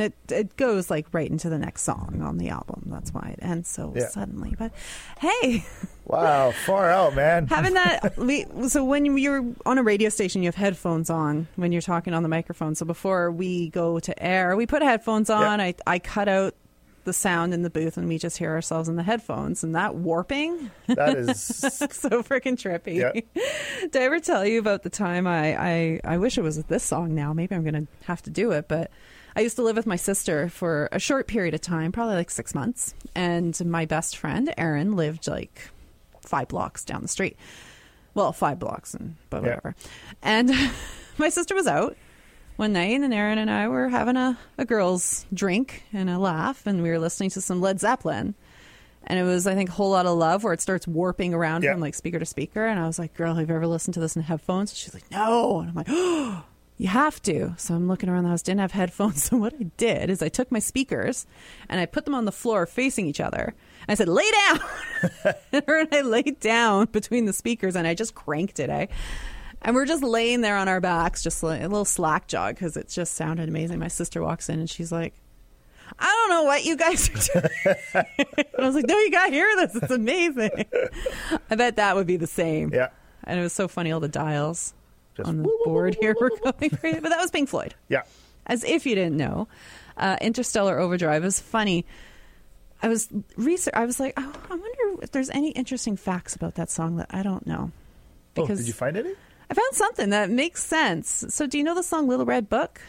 It 0.00 0.14
it 0.30 0.56
goes 0.56 0.90
like 0.90 1.06
right 1.12 1.30
into 1.30 1.48
the 1.48 1.58
next 1.58 1.82
song 1.82 2.20
on 2.22 2.38
the 2.38 2.48
album. 2.48 2.82
That's 2.86 3.12
why 3.12 3.34
it 3.38 3.44
ends 3.44 3.68
so 3.68 3.92
Yeah. 3.96 4.08
suddenly. 4.08 4.54
But 4.58 4.72
hey, 5.20 5.64
Wow, 6.06 6.52
far 6.64 6.90
out, 6.90 7.14
man. 7.14 7.46
having 7.48 7.74
that 7.74 8.16
we 8.18 8.46
so 8.68 8.82
when 8.84 9.04
you're 9.18 9.44
on 9.66 9.76
a 9.78 9.82
radio 9.82 10.08
station 10.08 10.42
you 10.42 10.48
have 10.48 10.54
headphones 10.54 11.10
on 11.10 11.46
when 11.56 11.70
you're 11.70 11.82
talking 11.82 12.14
on 12.14 12.22
the 12.22 12.28
microphone 12.30 12.74
so 12.74 12.86
before 12.86 13.30
we 13.30 13.68
go 13.68 13.98
to 14.00 14.22
air 14.22 14.56
we 14.56 14.64
put 14.66 14.80
headphones 14.82 15.28
on 15.28 15.60
i 15.60 15.74
i 15.86 15.98
cut 15.98 16.26
out 16.26 16.54
the 17.04 17.12
sound 17.12 17.52
in 17.52 17.60
the 17.62 17.68
booth 17.70 17.96
and 17.98 18.08
we 18.08 18.16
just 18.18 18.38
hear 18.38 18.50
ourselves 18.52 18.88
in 18.88 18.96
the 18.96 19.02
headphones 19.02 19.62
and 19.62 19.74
that 19.74 19.94
warping 19.96 20.70
That 20.86 21.14
is 21.16 21.42
so 21.44 22.22
freaking 22.22 22.56
trippy 22.56 22.96
Yeah. 22.96 23.12
did 23.90 23.96
i 23.96 24.04
ever 24.04 24.18
tell 24.18 24.46
you 24.46 24.58
about 24.58 24.82
the 24.84 24.90
time 24.90 25.26
i 25.26 25.54
i 25.56 26.00
i 26.04 26.16
wish 26.18 26.38
it 26.38 26.42
was 26.42 26.62
this 26.64 26.82
song 26.84 27.14
now 27.14 27.34
maybe 27.34 27.54
i'm 27.54 27.64
gonna 27.64 27.86
have 28.04 28.22
to 28.22 28.30
do 28.30 28.52
it 28.52 28.66
but 28.66 28.90
I 29.38 29.42
used 29.42 29.54
to 29.54 29.62
live 29.62 29.76
with 29.76 29.86
my 29.86 29.94
sister 29.94 30.48
for 30.48 30.88
a 30.90 30.98
short 30.98 31.28
period 31.28 31.54
of 31.54 31.60
time, 31.60 31.92
probably 31.92 32.16
like 32.16 32.28
six 32.28 32.56
months. 32.56 32.92
And 33.14 33.56
my 33.64 33.84
best 33.86 34.16
friend, 34.16 34.52
Erin, 34.58 34.96
lived 34.96 35.28
like 35.28 35.70
five 36.22 36.48
blocks 36.48 36.84
down 36.84 37.02
the 37.02 37.08
street. 37.08 37.36
Well, 38.14 38.32
five 38.32 38.58
blocks, 38.58 38.94
and 38.94 39.14
but 39.30 39.36
Yeah. 39.42 39.48
whatever. 39.50 39.76
And 40.24 40.50
my 41.18 41.28
sister 41.28 41.54
was 41.54 41.68
out 41.68 41.96
one 42.56 42.72
night, 42.72 43.00
and 43.00 43.14
Erin 43.14 43.38
and 43.38 43.48
I 43.48 43.68
were 43.68 43.88
having 43.88 44.16
a, 44.16 44.36
a 44.58 44.64
girls' 44.64 45.24
drink 45.32 45.84
and 45.92 46.10
a 46.10 46.18
laugh, 46.18 46.66
and 46.66 46.82
we 46.82 46.88
were 46.90 46.98
listening 46.98 47.30
to 47.30 47.40
some 47.40 47.60
Led 47.60 47.78
Zeppelin. 47.78 48.34
And 49.06 49.20
it 49.20 49.22
was, 49.22 49.46
I 49.46 49.54
think, 49.54 49.68
a 49.68 49.72
whole 49.72 49.90
lot 49.92 50.06
of 50.06 50.18
love 50.18 50.42
where 50.42 50.52
it 50.52 50.60
starts 50.60 50.88
warping 50.88 51.32
around 51.32 51.62
Yeah. 51.62 51.74
from 51.74 51.80
like 51.80 51.94
speaker 51.94 52.18
to 52.18 52.26
speaker. 52.26 52.66
And 52.66 52.80
I 52.80 52.88
was 52.88 52.98
like, 52.98 53.14
girl, 53.14 53.34
have 53.34 53.48
you 53.48 53.54
ever 53.54 53.68
listened 53.68 53.94
to 53.94 54.00
this 54.00 54.16
in 54.16 54.22
headphones? 54.22 54.76
She's 54.76 54.92
like, 54.92 55.08
no. 55.12 55.60
And 55.60 55.68
I'm 55.70 55.74
like, 55.76 55.86
oh, 55.90 56.42
you 56.78 56.86
have 56.86 57.20
to. 57.22 57.54
So 57.58 57.74
I'm 57.74 57.88
looking 57.88 58.08
around 58.08 58.22
the 58.22 58.30
house, 58.30 58.42
didn't 58.42 58.60
have 58.60 58.72
headphones. 58.72 59.18
So 59.28 59.36
what 59.36 59.52
I 59.60 59.64
did 59.76 60.08
is 60.08 60.22
I 60.22 60.28
took 60.28 60.50
my 60.50 60.60
speakers 60.60 61.26
and 61.68 61.80
I 61.80 61.86
put 61.86 62.04
them 62.04 62.14
on 62.14 62.24
the 62.24 62.32
floor 62.32 62.64
facing 62.64 63.06
each 63.06 63.20
other. 63.20 63.54
I 63.88 63.94
said, 63.94 64.08
lay 64.08 64.24
down. 64.30 64.60
and 65.52 65.88
I 65.92 66.00
laid 66.00 66.40
down 66.40 66.86
between 66.86 67.26
the 67.26 67.32
speakers 67.32 67.76
and 67.76 67.86
I 67.86 67.94
just 67.94 68.14
cranked 68.14 68.60
it, 68.60 68.70
eh? 68.70 68.86
And 69.60 69.74
we're 69.74 69.86
just 69.86 70.04
laying 70.04 70.40
there 70.40 70.56
on 70.56 70.68
our 70.68 70.80
backs, 70.80 71.22
just 71.22 71.42
like 71.42 71.60
a 71.60 71.68
little 71.68 71.84
slack 71.84 72.28
jog 72.28 72.54
because 72.54 72.76
it 72.76 72.88
just 72.88 73.14
sounded 73.14 73.48
amazing. 73.48 73.80
My 73.80 73.88
sister 73.88 74.22
walks 74.22 74.48
in 74.48 74.60
and 74.60 74.70
she's 74.70 74.92
like, 74.92 75.14
I 75.98 76.06
don't 76.06 76.30
know 76.30 76.44
what 76.44 76.64
you 76.64 76.76
guys 76.76 77.10
are 77.10 77.40
doing. 77.40 77.76
and 77.94 78.46
I 78.58 78.62
was 78.62 78.76
like, 78.76 78.86
no, 78.86 78.96
you 78.98 79.10
got 79.10 79.26
to 79.26 79.32
hear 79.32 79.56
this. 79.56 79.74
It's 79.74 79.90
amazing. 79.90 80.64
I 81.50 81.56
bet 81.56 81.76
that 81.76 81.96
would 81.96 82.06
be 82.06 82.16
the 82.16 82.26
same. 82.26 82.72
Yeah. 82.72 82.88
And 83.24 83.40
it 83.40 83.42
was 83.42 83.52
so 83.52 83.68
funny, 83.68 83.90
all 83.90 84.00
the 84.00 84.08
dials 84.08 84.74
just 85.18 85.28
on 85.28 85.42
the 85.42 85.58
board 85.64 85.96
here. 86.00 86.14
We're 86.18 86.30
going 86.30 86.70
for 86.70 86.76
crazy. 86.76 87.00
But 87.00 87.10
that 87.10 87.20
was 87.20 87.30
Pink 87.30 87.48
Floyd. 87.48 87.74
Yeah. 87.88 88.02
As 88.46 88.64
if 88.64 88.86
you 88.86 88.94
didn't 88.94 89.16
know. 89.16 89.48
Uh, 89.96 90.16
Interstellar 90.20 90.78
Overdrive 90.78 91.24
is 91.24 91.40
funny. 91.40 91.84
I 92.82 92.88
was 92.88 93.08
research. 93.36 93.74
I 93.74 93.84
was 93.84 93.98
like, 93.98 94.14
oh, 94.16 94.32
I 94.48 94.54
wonder 94.54 95.02
if 95.02 95.10
there's 95.10 95.30
any 95.30 95.50
interesting 95.50 95.96
facts 95.96 96.36
about 96.36 96.54
that 96.54 96.70
song 96.70 96.96
that 96.96 97.08
I 97.10 97.22
don't 97.22 97.46
know. 97.46 97.72
Because 98.34 98.58
oh, 98.58 98.62
did 98.62 98.66
you 98.68 98.72
find 98.72 98.96
any? 98.96 99.12
I 99.50 99.54
found 99.54 99.74
something 99.74 100.10
that 100.10 100.30
makes 100.30 100.62
sense. 100.62 101.24
So, 101.30 101.46
do 101.46 101.58
you 101.58 101.64
know 101.64 101.74
the 101.74 101.82
song 101.82 102.06
"Little 102.06 102.26
Red 102.26 102.48
Book"? 102.48 102.80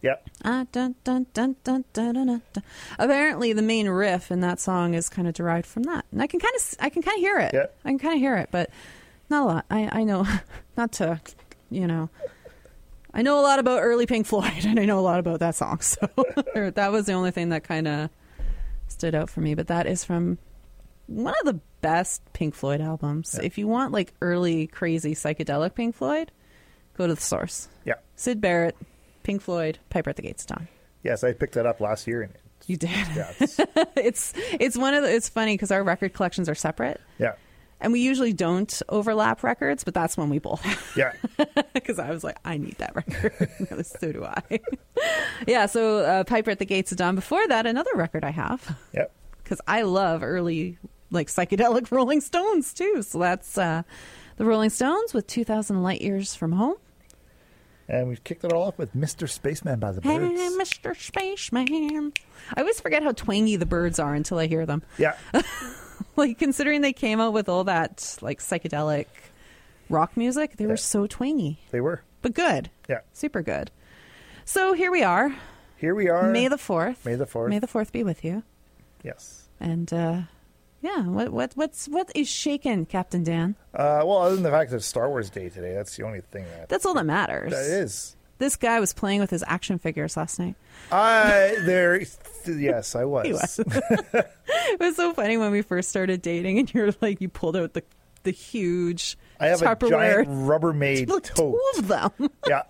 Yep. 0.00 0.30
Uh, 0.44 0.48
ah, 0.48 0.66
dun, 0.72 0.94
dun, 1.04 1.26
dun, 1.32 2.42
Apparently, 2.98 3.52
the 3.52 3.62
main 3.62 3.88
riff 3.88 4.30
in 4.30 4.40
that 4.40 4.58
song 4.58 4.94
is 4.94 5.08
kind 5.08 5.28
of 5.28 5.34
derived 5.34 5.66
from 5.66 5.84
that, 5.84 6.06
and 6.10 6.22
I 6.22 6.26
can 6.26 6.40
kind 6.40 6.54
of, 6.56 6.74
I 6.80 6.88
can 6.88 7.02
kind 7.02 7.16
of 7.16 7.20
hear 7.20 7.38
it. 7.38 7.54
Yep. 7.54 7.78
I 7.84 7.88
can 7.90 7.98
kind 7.98 8.14
of 8.14 8.20
hear 8.20 8.36
it, 8.36 8.48
but 8.50 8.70
not 9.30 9.42
a 9.42 9.46
lot. 9.46 9.66
I, 9.70 10.00
I 10.00 10.04
know, 10.04 10.26
not 10.76 10.92
to 10.92 11.20
you 11.74 11.86
know, 11.86 12.10
I 13.14 13.22
know 13.22 13.38
a 13.38 13.42
lot 13.42 13.58
about 13.58 13.82
early 13.82 14.06
Pink 14.06 14.26
Floyd, 14.26 14.52
and 14.64 14.78
I 14.78 14.84
know 14.84 14.98
a 14.98 15.00
lot 15.00 15.18
about 15.20 15.40
that 15.40 15.54
song. 15.54 15.80
So 15.80 16.08
that 16.54 16.92
was 16.92 17.06
the 17.06 17.12
only 17.12 17.30
thing 17.30 17.50
that 17.50 17.64
kind 17.64 17.86
of 17.88 18.10
stood 18.88 19.14
out 19.14 19.30
for 19.30 19.40
me. 19.40 19.54
But 19.54 19.66
that 19.68 19.86
is 19.86 20.04
from 20.04 20.38
one 21.06 21.34
of 21.40 21.46
the 21.46 21.60
best 21.80 22.22
Pink 22.32 22.54
Floyd 22.54 22.80
albums. 22.80 23.38
If 23.42 23.58
you 23.58 23.66
want 23.68 23.92
like 23.92 24.12
early, 24.22 24.66
crazy 24.66 25.14
psychedelic 25.14 25.74
Pink 25.74 25.94
Floyd, 25.94 26.30
go 26.96 27.06
to 27.06 27.14
the 27.14 27.20
source. 27.20 27.68
Yeah. 27.84 27.94
Syd 28.16 28.40
Barrett, 28.40 28.76
Pink 29.24 29.42
Floyd, 29.42 29.78
Piper 29.90 30.10
at 30.10 30.16
the 30.16 30.22
Gates 30.22 30.44
of 30.44 30.56
Dawn. 30.56 30.68
Yes, 31.02 31.24
I 31.24 31.32
picked 31.32 31.54
that 31.54 31.66
up 31.66 31.80
last 31.80 32.06
year. 32.06 32.22
And 32.22 32.32
You 32.66 32.76
did. 32.76 32.90
yeah, 32.90 33.32
it's, 33.40 33.58
it's 33.96 34.32
it's 34.36 34.76
one 34.78 34.94
of 34.94 35.02
the, 35.02 35.12
it's 35.12 35.28
funny 35.28 35.54
because 35.54 35.70
our 35.72 35.82
record 35.82 36.12
collections 36.14 36.48
are 36.48 36.54
separate, 36.54 37.00
yeah, 37.18 37.32
and 37.82 37.92
we 37.92 38.00
usually 38.00 38.32
don't 38.32 38.80
overlap 38.88 39.42
records, 39.44 39.84
but 39.84 39.92
that's 39.92 40.16
when 40.16 40.30
we 40.30 40.38
both 40.38 40.62
have. 40.62 40.92
yeah. 40.96 41.12
because 41.74 41.98
I 41.98 42.10
was 42.10 42.24
like, 42.24 42.38
I 42.44 42.56
need 42.56 42.76
that 42.78 42.94
record. 42.96 43.32
so 43.86 44.12
do 44.12 44.24
I. 44.24 44.60
yeah, 45.46 45.66
so 45.66 45.98
uh, 45.98 46.24
Piper 46.24 46.52
at 46.52 46.58
the 46.58 46.64
Gates 46.64 46.92
of 46.92 46.98
Dawn. 46.98 47.14
Before 47.14 47.46
that, 47.48 47.66
another 47.66 47.90
record 47.94 48.24
I 48.24 48.30
have 48.30 48.76
Yep. 48.94 49.12
because 49.42 49.60
I 49.66 49.82
love 49.82 50.22
early 50.22 50.78
like 51.10 51.28
psychedelic 51.28 51.90
Rolling 51.90 52.22
Stones 52.22 52.72
too. 52.72 53.02
So 53.02 53.18
that's 53.18 53.58
uh, 53.58 53.82
the 54.38 54.44
Rolling 54.46 54.70
Stones 54.70 55.12
with 55.12 55.26
2,000 55.26 55.82
Light 55.82 56.00
Years 56.00 56.34
from 56.34 56.52
Home. 56.52 56.76
And 57.88 58.08
we 58.08 58.16
kicked 58.16 58.44
it 58.44 58.52
all 58.52 58.62
off 58.68 58.78
with 58.78 58.94
Mr. 58.96 59.28
Spaceman 59.28 59.78
by 59.78 59.92
the 59.92 60.00
Byrds. 60.00 60.40
Hey. 60.40 60.48
Mr. 60.56 60.96
Spaceman. 60.96 62.12
I 62.56 62.60
always 62.60 62.80
forget 62.80 63.02
how 63.02 63.12
twangy 63.12 63.56
the 63.56 63.66
Byrds 63.66 63.98
are 63.98 64.14
until 64.14 64.38
I 64.38 64.46
hear 64.46 64.64
them. 64.64 64.82
Yeah. 64.96 65.16
like 66.16 66.38
considering 66.38 66.80
they 66.80 66.92
came 66.92 67.20
out 67.20 67.32
with 67.32 67.48
all 67.48 67.64
that 67.64 68.18
like 68.22 68.40
psychedelic 68.40 69.06
rock 69.88 70.16
music, 70.16 70.56
they 70.56 70.66
were 70.66 70.76
so 70.76 71.06
twangy, 71.06 71.58
They 71.70 71.80
were. 71.80 72.02
but 72.22 72.34
good. 72.34 72.70
Yeah. 72.88 73.00
Super 73.12 73.42
good. 73.42 73.70
So 74.44 74.72
here 74.72 74.90
we 74.90 75.02
are, 75.02 75.34
Here 75.76 75.94
we 75.94 76.08
are. 76.08 76.30
May 76.30 76.48
the 76.48 76.56
4th. 76.56 77.04
May 77.04 77.14
the 77.14 77.26
4th. 77.26 77.48
May 77.48 77.58
the 77.58 77.66
4th 77.66 77.92
be 77.92 78.02
with 78.04 78.24
you. 78.24 78.42
Yes. 79.02 79.48
And 79.60 79.92
uh 79.92 80.22
yeah, 80.80 81.06
what 81.06 81.30
what 81.32 81.52
what's 81.54 81.86
what 81.88 82.10
is 82.14 82.28
shaken, 82.28 82.86
Captain 82.86 83.22
Dan? 83.22 83.54
Uh, 83.72 84.02
well, 84.04 84.18
other 84.18 84.34
than 84.34 84.42
the 84.42 84.50
fact 84.50 84.70
that 84.70 84.78
it's 84.78 84.86
Star 84.86 85.08
Wars 85.08 85.30
Day 85.30 85.48
today, 85.48 85.72
that's 85.74 85.96
the 85.96 86.02
only 86.04 86.22
thing 86.22 86.44
that 86.56 86.68
That's 86.68 86.84
all 86.84 86.94
that 86.94 87.06
matters. 87.06 87.52
that 87.52 87.64
is. 87.64 88.16
This 88.38 88.56
guy 88.56 88.80
was 88.80 88.92
playing 88.92 89.20
with 89.20 89.30
his 89.30 89.44
action 89.46 89.78
figures 89.78 90.16
last 90.16 90.40
night. 90.40 90.56
I 90.90 91.54
there. 91.64 92.00
Yes, 92.60 92.94
I 92.94 93.04
was. 93.04 93.28
Was. 93.28 93.58
it 94.12 94.80
was 94.80 94.96
so 94.96 95.12
funny 95.14 95.36
when 95.36 95.50
we 95.52 95.62
first 95.62 95.88
started 95.90 96.22
dating, 96.22 96.58
and 96.58 96.72
you're 96.74 96.92
like, 97.00 97.20
you 97.20 97.28
pulled 97.28 97.56
out 97.56 97.72
the 97.74 97.82
the 98.24 98.30
huge 98.30 99.16
I 99.40 99.46
have 99.48 99.62
a 99.62 99.64
Tupperware, 99.64 99.90
giant 99.90 100.28
Rubbermaid 100.28 101.08
like 101.10 101.22
tote. 101.24 101.36
two 101.36 101.60
of 101.78 101.88
them, 101.88 102.30
Yeah, 102.46 102.62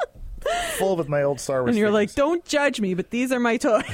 full 0.79 0.97
with 0.97 1.09
my 1.09 1.23
old 1.23 1.41
Star 1.41 1.61
Wars. 1.61 1.69
and 1.71 1.79
you're 1.79 1.89
figures. 1.89 1.95
like, 1.95 2.15
don't 2.15 2.45
judge 2.47 2.81
me, 2.81 2.95
but 2.95 3.11
these 3.11 3.31
are 3.33 3.39
my 3.41 3.59
toys. 3.59 3.85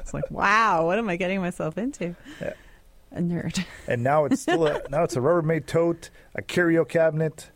it's 0.00 0.12
like, 0.12 0.28
wow, 0.30 0.86
what 0.86 0.98
am 0.98 1.08
I 1.08 1.16
getting 1.16 1.40
myself 1.40 1.78
into? 1.78 2.16
Yeah. 2.40 2.54
A 3.12 3.20
nerd. 3.20 3.64
and 3.86 4.02
now 4.02 4.24
it's 4.24 4.40
still 4.40 4.66
a, 4.66 4.82
now 4.90 5.04
it's 5.04 5.14
a 5.14 5.20
Rubbermaid 5.20 5.66
tote, 5.66 6.10
a 6.34 6.42
curio 6.42 6.84
cabinet, 6.84 7.50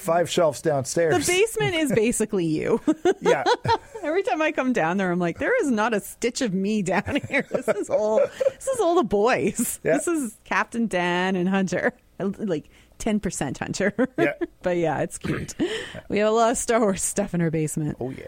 five 0.00 0.28
shelves 0.30 0.60
downstairs. 0.62 1.26
The 1.26 1.32
basement 1.32 1.74
is 1.74 1.92
basically 1.92 2.46
you. 2.46 2.80
yeah, 3.20 3.44
Every 4.02 4.22
time 4.22 4.40
I 4.42 4.50
come 4.52 4.72
down 4.72 4.96
there, 4.96 5.12
I'm 5.12 5.18
like, 5.18 5.38
there 5.38 5.58
is 5.62 5.70
not 5.70 5.94
a 5.94 6.00
stitch 6.00 6.40
of 6.40 6.52
me 6.54 6.82
down 6.82 7.18
here. 7.28 7.46
This 7.50 7.68
is 7.68 7.90
all. 7.90 8.18
This 8.18 8.66
is 8.66 8.80
all 8.80 8.94
the 8.96 9.04
boys. 9.04 9.78
Yeah. 9.84 9.94
This 9.98 10.08
is 10.08 10.36
Captain 10.44 10.86
Dan 10.86 11.36
and 11.36 11.48
Hunter. 11.48 11.92
Like 12.18 12.68
ten 12.98 13.20
percent 13.20 13.58
Hunter. 13.58 13.94
Yeah. 14.18 14.34
but 14.62 14.76
yeah, 14.76 15.00
it's 15.00 15.18
cute. 15.18 15.54
We 16.08 16.18
have 16.18 16.28
a 16.28 16.32
lot 16.32 16.50
of 16.50 16.56
Star 16.58 16.80
Wars 16.80 17.02
stuff 17.02 17.34
in 17.34 17.40
our 17.40 17.50
basement 17.50 17.96
oh 18.00 18.10
yeah, 18.10 18.24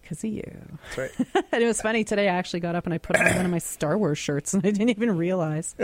because 0.00 0.22
of 0.24 0.30
you. 0.30 0.42
that's 0.94 0.98
right. 0.98 1.44
and 1.52 1.62
it 1.62 1.66
was 1.66 1.80
funny 1.82 2.04
today. 2.04 2.28
I 2.28 2.34
actually 2.34 2.60
got 2.60 2.74
up 2.74 2.84
and 2.86 2.94
I 2.94 2.98
put 2.98 3.16
on 3.16 3.24
one 3.36 3.44
of 3.44 3.50
my 3.50 3.58
Star 3.58 3.98
Wars 3.98 4.18
shirts, 4.18 4.54
and 4.54 4.64
I 4.64 4.70
didn't 4.70 4.90
even 4.90 5.16
realize. 5.16 5.74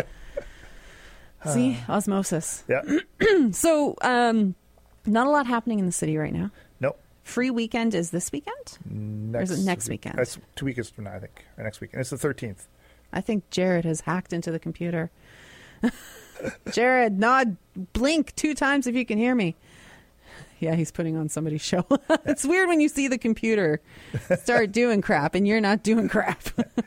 See, 1.44 1.76
osmosis. 1.88 2.62
Yeah, 2.68 2.82
So, 3.50 3.96
um, 4.00 4.54
not 5.06 5.26
a 5.26 5.30
lot 5.30 5.46
happening 5.46 5.78
in 5.78 5.86
the 5.86 5.92
city 5.92 6.16
right 6.16 6.32
now. 6.32 6.50
nope. 6.80 6.98
Free 7.24 7.50
weekend 7.50 7.94
is 7.94 8.10
this 8.10 8.32
weekend. 8.32 8.78
Next, 8.88 9.50
is 9.50 9.60
it 9.60 9.64
next 9.64 9.88
weekend? 9.88 10.18
That's 10.18 10.38
two 10.56 10.64
weeks 10.66 10.90
from 10.90 11.04
now, 11.04 11.14
I 11.14 11.18
think, 11.20 11.44
or 11.56 11.64
next 11.64 11.80
weekend. 11.80 12.00
It's 12.00 12.10
the 12.10 12.18
thirteenth. 12.18 12.66
I 13.12 13.20
think 13.20 13.48
Jared 13.50 13.84
has 13.84 14.00
hacked 14.02 14.32
into 14.32 14.50
the 14.50 14.58
computer. 14.58 15.10
Jared, 16.72 17.18
nod, 17.18 17.56
blink 17.92 18.34
two 18.34 18.54
times 18.54 18.86
if 18.86 18.94
you 18.94 19.04
can 19.04 19.18
hear 19.18 19.34
me. 19.34 19.54
Yeah, 20.58 20.74
he's 20.76 20.90
putting 20.92 21.16
on 21.16 21.28
somebody's 21.28 21.60
show. 21.62 21.84
it's 22.24 22.44
weird 22.44 22.68
when 22.68 22.80
you 22.80 22.88
see 22.88 23.08
the 23.08 23.18
computer 23.18 23.80
start 24.40 24.70
doing 24.72 25.00
crap 25.02 25.34
and 25.34 25.46
you're 25.46 25.60
not 25.60 25.82
doing 25.82 26.08
crap. 26.08 26.42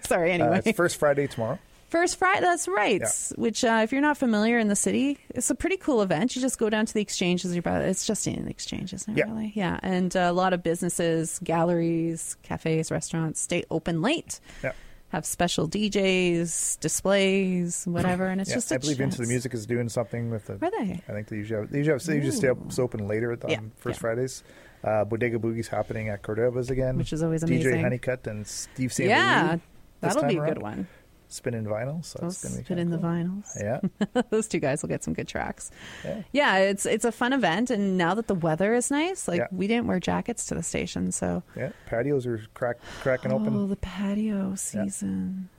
Sorry, 0.05 0.31
Uh, 0.31 0.35
anyway. 0.35 0.61
it's 0.65 0.75
first 0.77 0.97
Friday 0.97 1.27
tomorrow. 1.27 1.59
First 1.89 2.17
Friday, 2.17 2.41
that's 2.41 2.67
right. 2.67 2.99
Yeah. 3.01 3.09
Which, 3.35 3.63
uh, 3.63 3.81
if 3.83 3.91
you're 3.91 4.01
not 4.01 4.17
familiar 4.17 4.57
in 4.59 4.67
the 4.67 4.75
city, 4.75 5.17
it's 5.29 5.49
a 5.49 5.55
pretty 5.55 5.77
cool 5.77 6.01
event. 6.01 6.35
You 6.35 6.41
just 6.41 6.57
go 6.57 6.69
down 6.69 6.85
to 6.87 6.93
the 6.93 7.01
exchanges. 7.01 7.53
You're 7.53 7.59
about, 7.59 7.83
it's 7.83 8.05
just 8.07 8.27
in 8.27 8.43
the 8.45 8.49
exchange, 8.51 8.93
isn't 8.93 9.13
it? 9.13 9.17
Yeah. 9.19 9.31
Really? 9.31 9.51
Yeah. 9.55 9.79
And 9.83 10.15
uh, 10.15 10.21
a 10.21 10.33
lot 10.33 10.53
of 10.53 10.63
businesses, 10.63 11.39
galleries, 11.43 12.37
cafes, 12.43 12.91
restaurants 12.91 13.39
stay 13.39 13.63
open 13.69 14.01
late. 14.01 14.39
Yeah. 14.63 14.71
have 15.09 15.25
special 15.25 15.69
DJs, 15.69 16.79
displays, 16.79 17.85
whatever, 17.85 18.25
and 18.27 18.41
it's 18.41 18.49
Yeah, 18.49 18.55
just 18.57 18.71
a 18.71 18.75
I 18.75 18.77
believe 18.79 18.99
Into 18.99 19.21
the. 19.21 19.27
Music 19.27 19.53
is 19.53 19.65
doing 19.65 19.87
something 19.89 20.29
with 20.31 20.45
the. 20.47 20.53
Are 20.53 20.71
they? 20.71 21.01
I 21.07 21.11
think 21.13 21.27
they 21.29 21.37
usually 21.37 21.61
have, 21.61 21.71
they 21.71 21.77
usually, 21.77 21.93
have, 21.93 22.03
they 22.03 22.15
usually 22.15 22.35
stay 22.35 22.49
up, 22.49 22.57
open 22.79 23.07
later 23.07 23.31
on 23.31 23.49
Yeah, 23.49 23.59
First. 23.77 23.99
Fridays. 23.99 24.43
Uh, 24.83 25.03
Bodega 25.05 25.39
Boogie's 25.39 25.67
happening 25.67 26.09
at 26.09 26.21
Cordova's 26.21 26.69
again, 26.69 26.97
Which 26.97 27.13
is 27.13 27.23
always 27.23 27.41
amazing. 27.43 27.73
DJ. 27.75 27.81
Honeycutt 27.81 28.27
and 28.27 28.45
Steve 28.45 28.91
St. 28.93 29.09
Yeah, 29.09 29.57
that'll 30.01 30.23
be 30.27 30.37
a 30.37 30.45
good 30.45 30.61
one. 30.61 30.87
Spinning 31.27 31.65
vinyl, 31.65 32.05
so 32.05 32.19
it's 32.27 32.43
gonna 32.43 32.57
be 32.57 32.63
kinda 32.63 32.81
in 32.81 32.89
the 32.91 32.97
cool. 32.97 33.09
vinyls. 33.09 33.49
Yeah, 33.59 34.21
Those 34.29 34.47
two 34.47 34.59
guys 34.59 34.81
will 34.81 34.89
get 34.89 35.03
some 35.03 35.13
good 35.13 35.27
tracks. 35.27 35.71
Yeah. 36.03 36.21
Yeah, 36.31 36.57
it's 36.57 36.85
it's 36.85 37.03
a 37.03 37.11
fun 37.11 37.33
event, 37.33 37.71
and 37.71 37.97
now 37.97 38.13
that 38.13 38.27
the 38.27 38.35
weather 38.35 38.73
is 38.75 38.91
nice, 38.91 39.27
like 39.27 39.39
Yeah. 39.39 39.47
we 39.51 39.67
didn't 39.67 39.87
wear 39.87 39.99
jackets 39.99 40.45
to 40.47 40.55
the 40.55 40.63
station, 40.63 41.11
so 41.11 41.41
yeah. 41.55 41.69
Patios 41.87 42.25
are 42.27 42.41
crack, 42.53 42.77
cracking 43.01 43.31
oh, 43.33 43.35
open. 43.37 43.67
the 43.69 43.75
patio 43.75 44.53
season, 44.55 45.49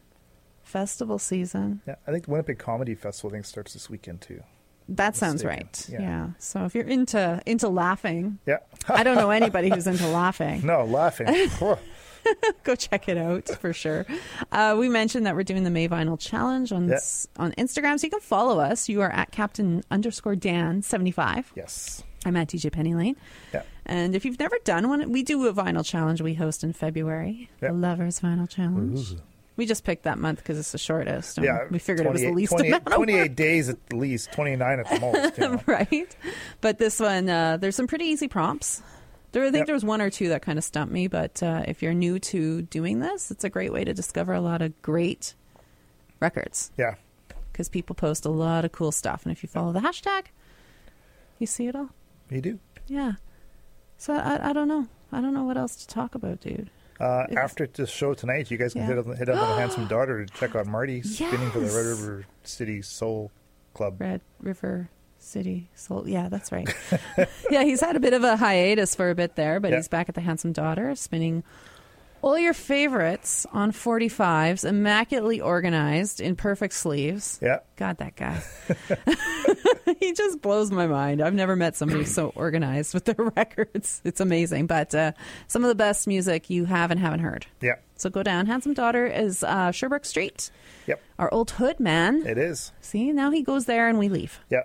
festival 0.63 1.19
season. 1.19 1.81
Yeah, 1.87 1.97
I 2.07 2.13
think 2.13 2.25
the 2.27 2.31
Winnipeg 2.31 2.59
Comedy 2.59 2.95
Festival 2.95 3.31
thing 3.31 3.43
starts 3.43 3.73
this 3.73 3.91
weekend 3.91 4.21
too. 4.21 4.43
That 4.89 5.17
sounds 5.17 5.43
mistaken. 5.43 5.67
right. 5.67 5.89
Yeah. 5.91 6.01
Yeah. 6.01 6.29
So 6.39 6.65
if 6.65 6.77
you're 6.77 6.85
into 6.87 7.43
into 7.45 7.69
laughing, 7.69 8.39
Yeah. 8.47 8.59
I 8.89 9.03
don't 9.03 9.17
know 9.17 9.31
anybody 9.43 9.69
who's 9.69 9.89
into 9.89 10.07
laughing. 10.07 10.65
No, 10.65 10.85
laughing. 10.85 11.27
Go 12.65 12.75
check 12.75 13.09
it 13.09 13.17
out 13.19 13.49
for 13.61 13.73
sure. 13.73 14.07
Uh, 14.53 14.77
we 14.79 14.89
mentioned 14.89 15.27
that 15.27 15.35
we're 15.37 15.43
doing 15.45 15.65
the 15.65 15.71
May 15.71 15.89
Vinyl 15.89 16.19
Challenge 16.19 16.73
on 16.73 16.89
Yeah. 16.89 16.95
s- 16.97 17.27
on 17.39 17.53
Instagram, 17.53 17.99
so 18.01 18.07
you 18.07 18.11
can 18.11 18.21
follow 18.21 18.59
us. 18.61 18.89
You 18.89 19.01
are 19.03 19.11
at 19.11 19.31
Captain 19.33 19.83
underscore 19.91 20.37
Dan 20.37 20.83
seventy 20.83 21.11
five. 21.11 21.53
yes. 21.55 22.03
I'm 22.25 22.35
at 22.37 22.49
DJ 22.49 22.73
Penny 22.73 22.95
Lane. 22.97 23.15
Yeah. 23.55 23.63
And 23.85 24.17
if 24.17 24.25
you've 24.25 24.41
never 24.41 24.57
done 24.65 24.89
one, 24.89 25.13
we 25.13 25.23
do 25.23 25.47
a 25.47 25.53
vinyl 25.55 25.85
challenge 25.87 26.21
we 26.21 26.35
host 26.35 26.65
in 26.65 26.73
February. 26.73 27.49
Yeah. 27.63 27.69
The 27.69 27.75
Lovers 27.75 28.19
Vinyl 28.19 28.49
Challenge. 28.49 29.13
Ooh. 29.13 29.19
We 29.55 29.65
just 29.65 29.85
picked 29.85 30.03
that 30.03 30.19
month 30.19 30.39
because 30.39 30.59
it's 30.59 30.73
the 30.73 30.77
shortest. 30.79 31.39
Yeah, 31.41 31.65
we 31.71 31.79
figured 31.79 32.05
it 32.07 32.13
was 32.13 32.21
the 32.21 32.33
least 32.33 32.51
28 32.51 32.69
amount 32.69 32.87
of 32.89 32.93
28 32.95 33.37
days 33.37 33.69
at 33.71 33.79
least, 33.93 34.33
29 34.33 34.81
at 34.81 34.91
the 34.91 35.01
most. 35.01 35.39
You 35.39 35.49
know. 35.51 35.63
right? 35.67 36.17
But 36.61 36.79
this 36.79 36.99
one, 37.01 37.29
uh, 37.31 37.57
there's 37.59 37.77
some 37.77 37.87
pretty 37.87 38.05
easy 38.07 38.27
prompts. 38.29 38.83
There, 39.37 39.45
I 39.45 39.51
think 39.51 39.61
Yep. 39.63 39.67
there 39.67 39.75
was 39.75 39.85
one 39.85 40.01
or 40.01 40.09
two 40.09 40.31
that 40.31 40.41
kind 40.41 40.57
of 40.57 40.65
stumped 40.65 40.91
me, 40.95 41.09
but 41.09 41.43
uh, 41.43 41.63
if 41.69 41.83
you're 41.83 41.93
new 41.93 42.19
to 42.19 42.63
doing 42.63 43.01
this, 43.01 43.31
it's 43.31 43.45
a 43.45 43.51
great 43.51 43.71
way 43.71 43.85
to 43.85 43.93
discover 43.93 44.33
a 44.33 44.41
lot 44.41 44.63
of 44.63 44.81
great 44.81 45.35
records 46.21 46.71
Yeah, 46.79 46.95
because 47.53 47.69
people 47.69 47.95
post 47.95 48.25
a 48.25 48.31
lot 48.31 48.65
of 48.65 48.73
cool 48.73 48.93
stuff, 48.93 49.25
and 49.25 49.33
if 49.33 49.43
you 49.43 49.49
follow 49.51 49.73
the 49.73 49.81
hashtag, 49.81 50.29
you 51.39 51.47
see 51.47 51.67
it 51.67 51.77
all. 51.77 51.91
you 52.31 52.41
do. 52.41 52.59
Yeah. 52.87 53.13
So 53.99 54.15
I, 54.15 54.51
I 54.51 54.53
don't 54.55 54.69
know. 54.69 54.87
I 55.13 55.21
don't 55.21 55.35
know 55.35 55.45
what 55.45 55.59
else 55.59 55.77
to 55.77 55.87
talk 55.87 56.15
about, 56.15 56.41
dude. 56.41 56.71
Uh, 56.99 57.27
after 57.37 57.67
this 57.67 57.91
show 57.91 58.15
tonight, 58.15 58.51
you 58.51 58.57
guys 58.57 58.73
can 58.73 58.83
Yeah. 58.83 58.87
hit, 58.89 58.99
up, 58.99 59.19
hit 59.19 59.29
up 59.29 59.43
on 59.43 59.51
the 59.51 59.57
Handsome 59.61 59.87
Daughter 59.89 60.25
to 60.25 60.33
check 60.35 60.57
out 60.57 60.67
Marty 60.67 61.03
spinning 61.03 61.51
for 61.51 61.61
the 61.61 61.67
Red 61.67 61.85
River 61.87 62.25
City 62.43 62.81
Soul 62.81 63.31
Club. 63.75 64.01
Red 64.01 64.23
River 64.41 64.89
City 65.27 65.69
Soul. 65.75 66.09
Yeah, 66.09 66.29
that's 66.29 66.53
right. 66.53 66.69
yeah, 67.51 67.65
he's 67.65 67.81
had 67.81 67.97
a 67.97 68.01
bit 68.01 68.13
of 68.13 68.25
a 68.25 68.37
hiatus 68.37 68.95
for 68.95 69.11
a 69.11 69.15
bit 69.15 69.37
there, 69.37 69.61
but 69.61 69.71
Yeah. 69.71 69.77
he's 69.79 69.89
back 69.89 70.09
at 70.09 70.15
the 70.15 70.21
Handsome 70.21 70.53
Daughter, 70.53 70.95
spinning 70.95 71.43
all 72.23 72.39
your 72.39 72.55
favorites 72.55 73.47
on 73.53 73.71
45s, 73.73 74.65
immaculately 74.69 75.41
organized 75.41 76.21
in 76.21 76.35
perfect 76.35 76.75
sleeves. 76.75 77.39
Yeah. 77.43 77.59
God, 77.77 77.99
that 77.99 78.17
guy. 78.17 78.43
he 80.01 80.13
just 80.13 80.41
blows 80.43 80.71
my 80.71 80.87
mind. 80.87 81.21
I've 81.21 81.35
never 81.35 81.55
met 81.57 81.77
somebody 81.77 82.05
so 82.05 82.33
organized 82.35 82.95
with 82.95 83.05
their 83.05 83.15
records. 83.37 84.01
It's 84.05 84.21
amazing. 84.21 84.67
But 84.67 84.95
uh, 84.95 85.13
some 85.47 85.63
of 85.63 85.69
the 85.69 85.75
best 85.75 86.07
music 86.09 86.51
you 86.51 86.65
have 86.65 86.91
and 86.91 86.99
haven't 86.99 87.21
heard. 87.21 87.47
Yeah. 87.61 87.77
So 87.97 88.11
go 88.11 88.23
down. 88.23 88.47
Handsome 88.47 88.75
Daughter 88.75 89.07
is 89.07 89.43
uh, 89.45 89.69
Sherbrook 89.71 90.05
Street. 90.05 90.51
Yep. 90.87 91.01
Our 91.19 91.33
old 91.33 91.53
hood 91.53 91.79
man. 91.81 92.27
It 92.27 92.39
is. 92.39 92.73
See, 92.81 93.13
now 93.13 93.31
he 93.31 93.43
goes 93.43 93.67
there 93.67 93.89
and 93.89 93.99
we 93.99 94.09
leave. 94.09 94.41
Yeah. 94.51 94.63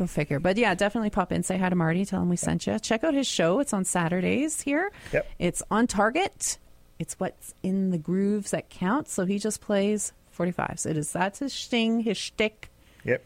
Go 0.00 0.06
figure. 0.06 0.40
But 0.40 0.56
yeah, 0.56 0.74
definitely 0.74 1.10
pop 1.10 1.30
in, 1.30 1.42
say 1.42 1.58
hi 1.58 1.68
to 1.68 1.76
Marty, 1.76 2.06
tell 2.06 2.22
him 2.22 2.30
we 2.30 2.36
sent 2.36 2.66
you. 2.66 2.78
Check 2.78 3.04
out 3.04 3.12
his 3.12 3.26
show. 3.26 3.60
It's 3.60 3.74
on 3.74 3.84
Saturdays 3.84 4.62
here. 4.62 4.90
Yep. 5.12 5.28
It's 5.38 5.62
on 5.70 5.86
target. 5.86 6.56
It's 6.98 7.20
what's 7.20 7.52
in 7.62 7.90
the 7.90 7.98
grooves 7.98 8.50
that 8.52 8.70
count. 8.70 9.08
So 9.08 9.26
he 9.26 9.38
just 9.38 9.60
plays 9.60 10.14
45s. 10.38 10.86
It 10.86 10.96
is 10.96 11.12
that's 11.12 11.40
his 11.40 11.52
sting, 11.52 12.00
his 12.00 12.16
shtick, 12.16 12.70
Yep. 13.04 13.22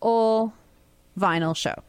all 0.00 0.52
vinyl 1.18 1.56
show. 1.56 1.82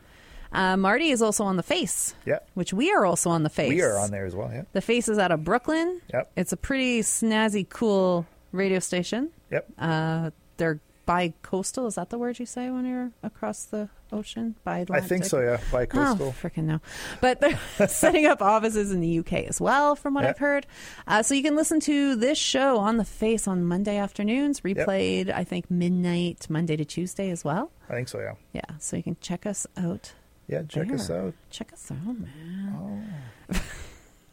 Uh, 0.53 0.77
Marty 0.77 1.09
is 1.09 1.21
also 1.21 1.43
on 1.43 1.57
the 1.57 1.63
face. 1.63 2.15
Yeah. 2.25 2.39
Which 2.53 2.71
we 2.71 2.93
are 2.93 3.05
also 3.05 3.29
on 3.29 3.43
the 3.43 3.49
face. 3.49 3.69
We 3.73 3.81
are 3.81 3.97
on 3.97 4.09
there 4.11 4.25
as 4.25 4.33
well. 4.35 4.49
Yeah. 4.53 4.63
The 4.71 4.79
face 4.81 5.09
is 5.09 5.17
out 5.19 5.31
of 5.31 5.43
Brooklyn. 5.43 5.99
Yep. 6.13 6.31
It's 6.37 6.53
a 6.53 6.57
pretty 6.57 7.01
snazzy, 7.01 7.67
cool 7.67 8.25
radio 8.53 8.79
station. 8.79 9.31
Yep. 9.51 9.67
Uh, 9.77 10.29
they're 10.55 10.79
bi-coastal. 11.05 11.87
Is 11.87 11.95
that 11.95 12.09
the 12.11 12.17
word 12.17 12.39
you 12.39 12.45
say 12.45 12.69
when 12.69 12.85
you're 12.85 13.11
across 13.23 13.65
the 13.65 13.89
ocean? 14.13 14.55
By 14.63 14.85
I 14.91 15.01
think 15.01 15.25
so, 15.25 15.41
yeah. 15.41 15.59
By 15.71 15.85
coastal. 15.85 16.27
Oh, 16.27 16.35
freaking 16.41 16.63
no. 16.65 16.79
But 17.19 17.41
they're 17.41 17.59
setting 17.87 18.25
up 18.25 18.41
offices 18.41 18.91
in 18.91 19.01
the 19.01 19.19
UK 19.19 19.33
as 19.45 19.59
well, 19.59 19.95
from 19.95 20.13
what 20.13 20.23
Yeah. 20.23 20.29
I've 20.29 20.37
heard. 20.37 20.67
Uh, 21.07 21.23
so 21.23 21.33
you 21.33 21.43
can 21.43 21.55
listen 21.55 21.79
to 21.81 22.15
this 22.15 22.37
show 22.37 22.77
on 22.77 22.97
the 22.97 23.05
face 23.05 23.47
on 23.47 23.65
Monday 23.65 23.97
afternoons, 23.97 24.61
replayed, 24.61 25.29
I 25.33 25.43
think, 25.43 25.69
midnight, 25.69 26.47
Monday 26.49 26.75
to 26.77 26.85
Tuesday 26.85 27.29
as 27.31 27.43
well. 27.43 27.71
I 27.89 27.93
think 27.95 28.07
so, 28.07 28.19
yeah. 28.19 28.35
Yeah, 28.53 28.77
so 28.79 28.95
you 28.95 29.03
can 29.03 29.17
check 29.19 29.45
us 29.45 29.67
out. 29.75 30.13
Yeah, 30.47 30.63
check 30.63 30.91
us 30.91 31.09
out. 31.09 31.33
Check 31.49 31.73
us 31.73 31.89
out, 31.91 32.17
man. 32.19 33.05
Oh. 33.51 33.59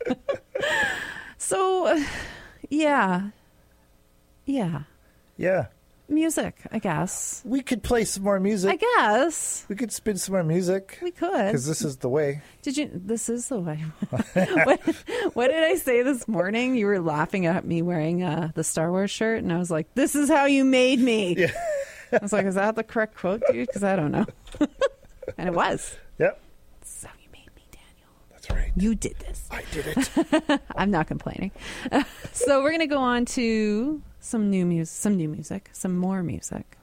so, 1.39 1.87
uh, 1.87 2.01
yeah. 2.71 3.31
Yeah. 4.45 4.83
Yeah. 5.37 5.67
Music, 6.11 6.57
I 6.73 6.81
guess. 6.81 7.41
We 7.45 7.63
could 7.63 7.85
play 7.85 8.05
some 8.05 8.25
more 8.25 8.41
music. 8.41 8.73
I 8.73 8.77
guess. 8.77 9.65
We 9.69 9.77
could 9.77 9.93
spin 9.93 10.17
some 10.17 10.33
more 10.33 10.43
music. 10.43 10.99
We 11.01 11.13
could. 11.13 11.31
Because 11.31 11.67
this 11.67 11.83
is 11.83 11.99
the 11.99 12.09
way. 12.09 12.43
Did 12.63 12.77
you? 12.77 12.91
This 12.93 13.29
is 13.29 13.47
the 13.47 13.61
way. 13.61 13.77
what, 14.11 14.81
what 15.35 15.49
did 15.49 15.63
I 15.63 15.77
say 15.77 16.03
this 16.03 16.27
morning? 16.27 16.75
You 16.75 16.87
were 16.87 16.99
laughing 16.99 17.47
at 17.47 17.65
me 17.65 17.81
wearing 17.81 18.25
uh, 18.25 18.51
the 18.57 18.65
Star 18.65 18.91
Wars 18.91 19.13
shirt, 19.13 19.43
and 19.45 19.53
I 19.53 19.59
was 19.59 19.71
like, 19.71 19.95
"This 19.95 20.17
is 20.17 20.29
how 20.29 20.47
you 20.47 20.65
made 20.65 20.99
me." 20.99 21.37
Yeah. 21.39 21.53
I 22.13 22.19
was 22.21 22.33
like, 22.33 22.45
"Is 22.45 22.57
that 22.57 22.75
the 22.75 22.83
correct 22.83 23.17
quote, 23.17 23.43
dude?" 23.49 23.69
Because 23.69 23.85
I 23.85 23.95
don't 23.95 24.11
know. 24.11 24.27
and 25.39 25.49
it 25.49 25.55
was. 25.55 25.97
Yep. 26.19 26.41
This 26.81 26.97
is 26.97 27.05
how 27.05 27.15
you 27.23 27.29
made 27.31 27.51
me, 27.55 27.63
Daniel. 27.71 28.11
That's 28.33 28.40
right. 28.55 28.73
You 28.77 28.95
did 28.95 29.17
this. 29.21 29.49
I 29.51 29.63
did 29.73 29.87
it. 29.87 30.61
I'm 30.77 30.91
not 30.91 31.07
complaining. 31.07 31.51
so 32.33 32.63
we're 32.63 32.71
gonna 32.73 32.87
go 32.87 32.99
on 32.99 33.25
to 33.27 34.03
some 34.21 34.51
new 34.51 34.65
music, 34.67 34.95
some 34.95 35.17
new 35.17 35.29
music, 35.29 35.71
some 35.73 35.97
more 35.97 36.23
music. 36.23 36.77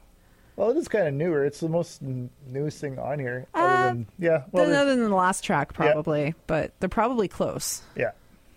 Well, 0.56 0.72
it 0.72 0.78
is 0.78 0.88
kind 0.88 1.08
of 1.08 1.14
newer. 1.14 1.46
It's 1.46 1.60
the 1.60 1.70
most 1.70 2.02
n- 2.02 2.32
newest 2.48 2.80
thing 2.82 2.98
on 2.98 3.20
here. 3.20 3.46
Uh, 3.54 3.58
Other 3.60 3.88
than, 3.90 4.08
yeah. 4.18 4.44
Well, 4.52 4.64
other 4.64 4.72
there's- 4.74 4.88
than 4.88 5.04
the 5.10 5.16
last 5.16 5.44
track, 5.44 5.74
probably, 5.74 6.34
but 6.48 6.72
they're 6.80 6.90
probably 6.90 7.28
close. 7.28 7.82
yeah. 7.96 8.12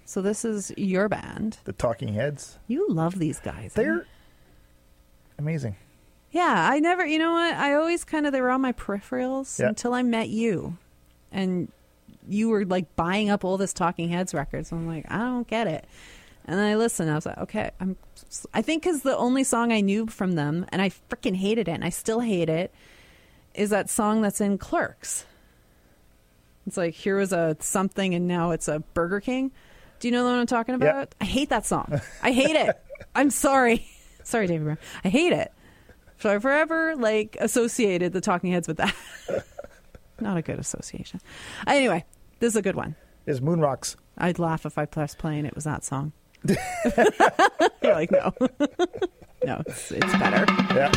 So 0.07 0.23
this 0.23 0.45
is 0.45 0.73
your 0.77 1.09
band. 1.09 1.59
The 1.65 1.73
Talking 1.73 2.15
Heads. 2.15 2.59
You 2.67 2.89
love 2.89 3.19
these 3.19 3.39
guys. 3.39 3.75
They're 3.75 4.07
amazing. 5.39 5.77
Yeah, 6.33 6.69
I 6.71 6.81
never, 6.81 7.05
you 7.07 7.19
know 7.19 7.33
what? 7.33 7.55
I 7.55 7.75
always 7.75 8.03
kind 8.05 8.27
of, 8.27 8.33
they 8.33 8.41
were 8.41 8.51
on 8.51 8.61
my 8.61 8.73
peripherals 8.73 9.59
Yeah. 9.61 9.69
until 9.69 9.95
I 9.95 10.03
met 10.03 10.29
you. 10.29 10.79
And 11.31 11.71
you 12.31 12.49
were 12.49 12.65
like 12.65 12.97
buying 12.97 13.31
up 13.31 13.45
all 13.45 13.59
this 13.59 13.73
Talking 13.73 14.09
Heads 14.09 14.33
records. 14.33 14.73
I'm 14.73 14.87
like, 14.87 15.11
I 15.11 15.19
don't 15.19 15.47
get 15.47 15.67
it. 15.67 15.87
And 16.47 16.59
then 16.59 16.67
I 16.67 16.77
listened. 16.77 17.11
I 17.11 17.15
was 17.15 17.27
like, 17.27 17.39
okay. 17.39 17.71
I'm, 17.81 17.97
I 18.55 18.63
think 18.63 18.83
because 18.83 19.03
the 19.03 19.17
only 19.17 19.45
song 19.45 19.73
I 19.73 19.81
knew 19.81 20.07
from 20.07 20.33
them, 20.33 20.67
and 20.71 20.81
I 20.81 20.91
freaking 21.11 21.37
hated 21.37 21.69
it, 21.69 21.73
and 21.73 21.85
I 21.85 21.91
still 21.91 22.21
hate 22.21 22.49
it, 22.49 22.73
is 23.55 23.71
that 23.71 23.91
song 23.91 24.23
that's 24.23 24.41
in 24.41 24.59
Clerks. 24.59 25.27
It's 26.67 26.77
like, 26.77 26.95
here 26.95 27.17
was 27.17 27.33
a 27.33 27.57
something, 27.61 28.15
and 28.15 28.27
now 28.27 28.53
it's 28.53 28.69
a 28.69 28.81
Burger 28.95 29.21
King. 29.21 29.51
Do 29.99 30.09
you 30.09 30.13
know 30.13 30.25
what 30.25 30.35
I'm 30.35 30.47
talking 30.47 30.75
about? 30.75 31.15
I 31.21 31.25
hate 31.25 31.51
that 31.51 31.67
song. 31.67 32.01
I 32.23 32.33
hate 32.33 32.57
it. 32.57 32.77
I'm 33.15 33.31
sorry. 33.31 33.87
Sorry, 34.23 34.47
David 34.47 34.65
Byrne. 34.65 34.79
I 35.03 35.09
hate 35.09 35.33
it. 35.33 35.51
So 36.19 36.33
I 36.33 36.39
forever 36.39 36.95
like 36.95 37.37
associated 37.41 38.13
the 38.13 38.21
Talking 38.21 38.53
Heads 38.53 38.69
with 38.69 38.77
that. 38.77 38.95
Not 40.21 40.37
a 40.37 40.43
good 40.43 40.59
association. 40.59 41.21
Anyway, 41.67 42.05
this 42.41 42.55
is 42.55 42.57
a 42.57 42.63
good 42.63 42.75
one. 42.75 42.97
Is 43.27 43.41
Moon 43.41 43.61
Rocks. 43.61 43.97
I'd 44.19 44.39
laugh 44.39 44.67
if 44.67 44.77
I 44.77 44.87
pressed 44.87 45.19
play 45.19 45.39
and 45.39 45.47
it 45.47 45.55
was 45.55 45.65
that 45.65 45.85
song. 45.85 46.13
You're 47.83 47.93
like, 47.93 48.11
no, 48.11 48.33
no, 49.45 49.63
it's, 49.67 49.93
it's 49.93 50.13
better. 50.15 50.47
Yeah. 50.75 50.91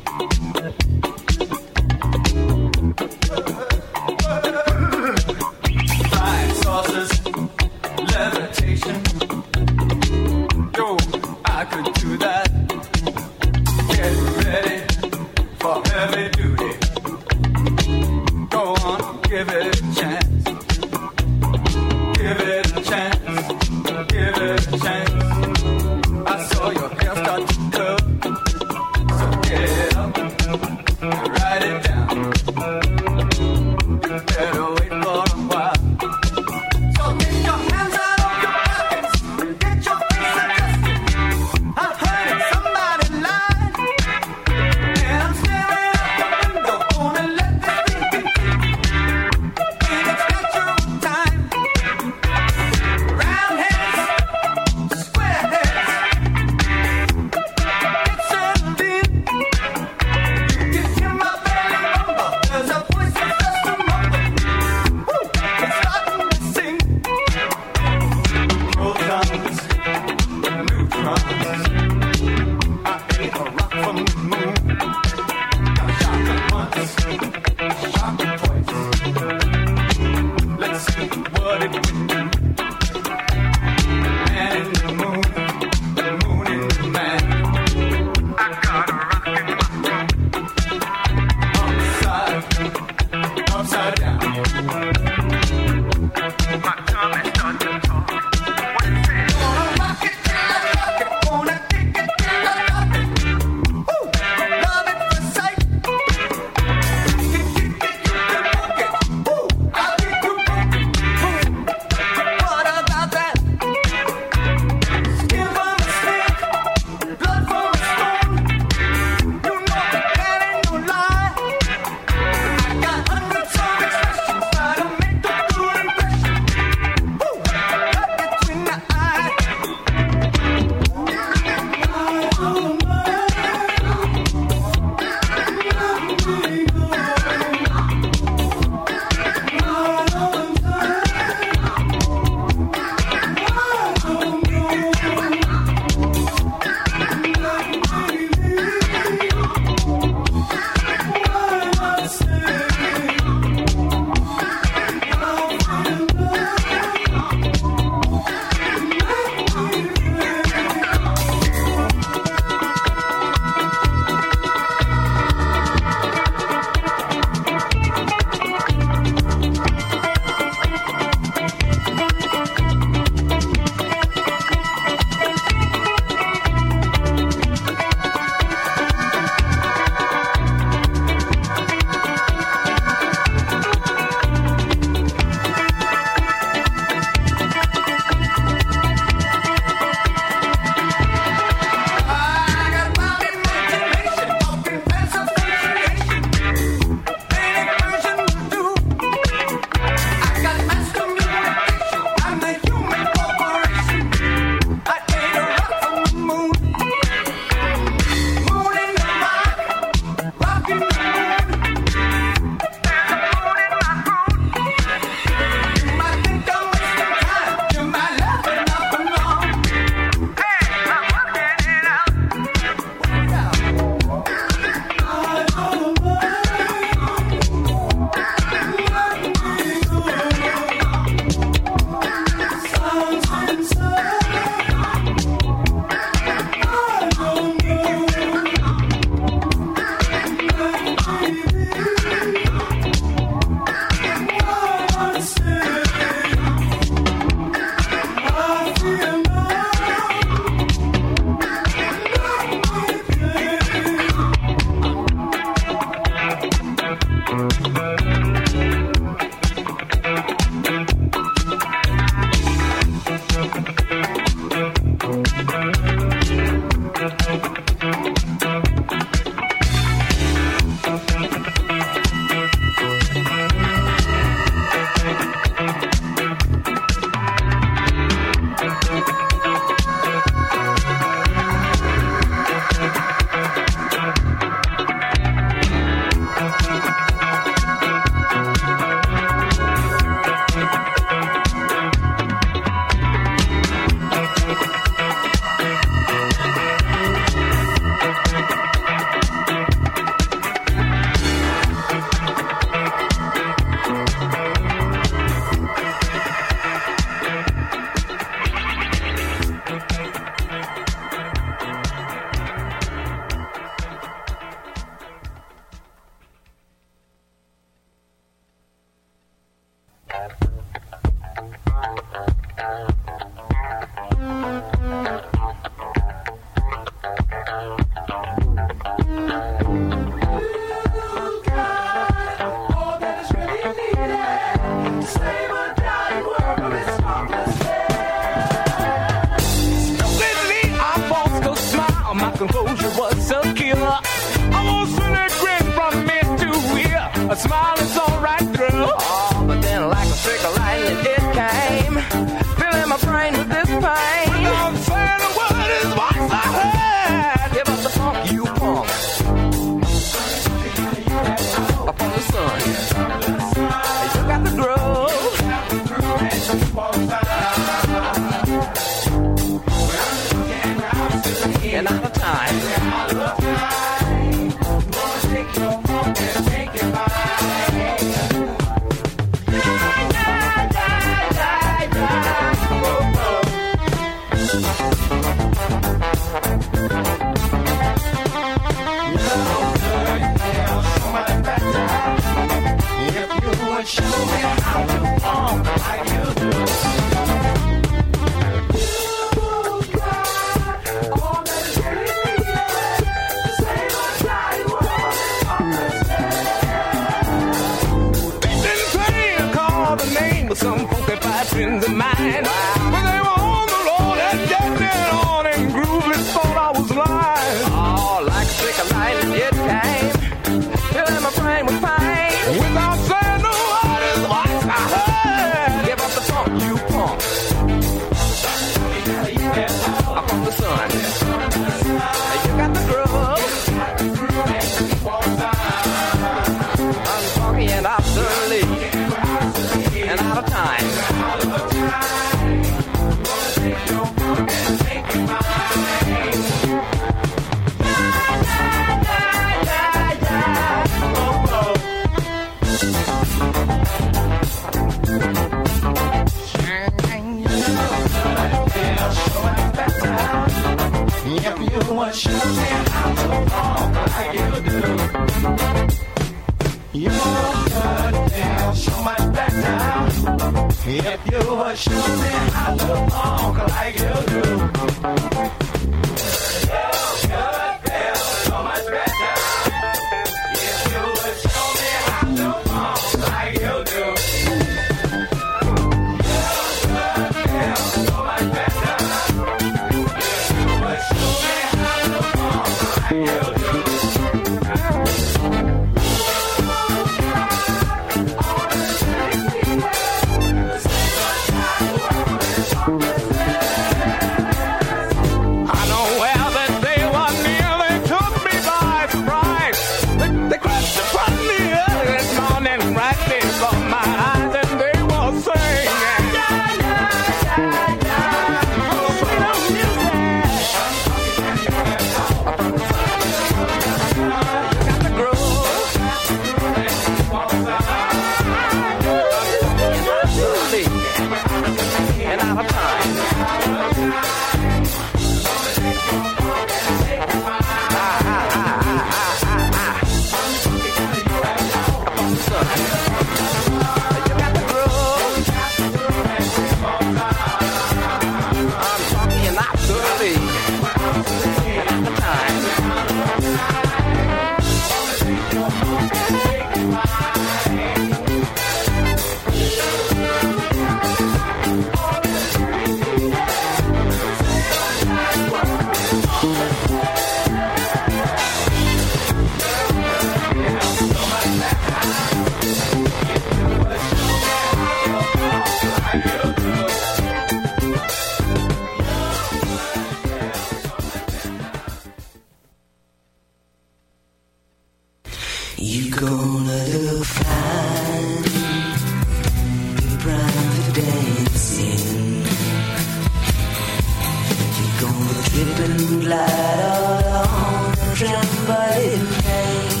Gonna 595.82 595.94
trip 595.94 596.10
and 596.10 596.22
glide 596.22 596.80
all 596.80 597.24
on 597.36 597.92
a 597.92 597.96
trampoline 598.14 599.26
plane. 599.42 600.00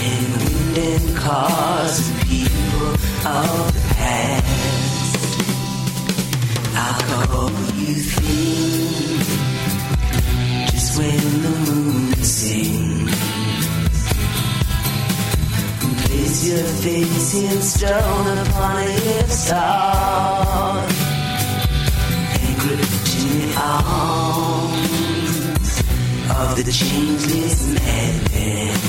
And 0.01 0.25
wind 0.37 0.77
and 0.77 1.17
cars 1.17 1.97
people 2.23 2.87
of 3.27 3.73
the 3.73 3.81
past. 3.95 4.47
I'll 6.75 7.01
call 7.27 7.49
you 7.75 7.95
through 7.95 9.19
just 10.71 10.89
when 10.97 11.41
the 11.41 11.58
Place 16.39 16.51
your 16.51 16.63
face 16.63 17.33
in 17.33 17.61
stone 17.61 18.37
upon 18.37 18.77
a 18.77 18.83
hillside 18.83 20.89
grip 22.59 22.79
in 22.79 22.85
the 23.41 23.53
arms 23.61 25.81
of 26.29 26.55
the 26.55 26.63
changeless 26.71 27.67
madman. 27.73 28.79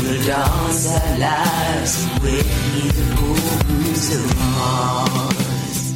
We'll 0.00 0.22
dance 0.24 0.86
our 0.88 1.18
lives 1.18 2.04
away 2.16 2.40
in 2.80 2.88
the 2.88 3.04
blues 3.16 4.06
of 4.16 4.24
Mars. 4.38 5.92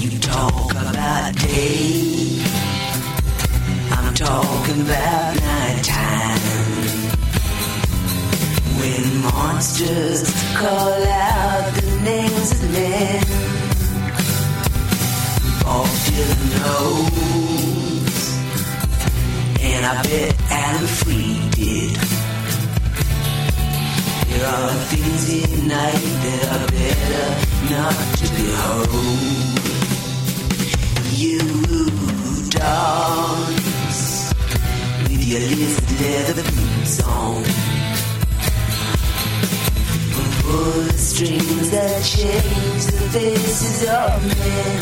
You 0.00 0.10
talk 0.20 0.70
about 0.70 1.34
day, 1.38 2.44
I'm 3.90 4.14
talking 4.14 4.80
about 4.82 5.34
nighttime. 5.40 5.93
When 8.94 9.10
monsters 9.22 10.22
call 10.54 10.92
out 11.02 11.74
the 11.74 12.00
names 12.04 12.52
of 12.52 12.70
men, 12.70 13.24
Bob 15.64 15.88
Dylan 16.04 16.42
knows, 16.54 18.16
and 19.60 19.84
I 19.84 19.88
bet 20.04 20.34
Alan 20.48 20.86
Freed 20.86 21.42
did. 21.56 21.96
There 24.28 24.46
are 24.46 24.74
things 24.92 25.24
in 25.42 25.66
night 25.66 26.06
that 26.24 26.44
are 26.54 26.68
better 26.70 27.26
not 27.74 27.98
to 28.18 28.26
behold. 28.38 29.24
You 31.18 31.40
dance 32.50 34.02
with 35.02 35.22
your 35.26 35.40
lizard 35.40 35.90
leather 36.00 36.44
boots 36.44 37.02
on. 37.02 37.63
Pull 40.54 40.82
the 40.82 40.98
strings 40.98 41.70
that 41.70 42.04
change 42.04 42.84
the 42.86 43.08
faces 43.10 43.82
of 43.88 44.22
men. 44.38 44.76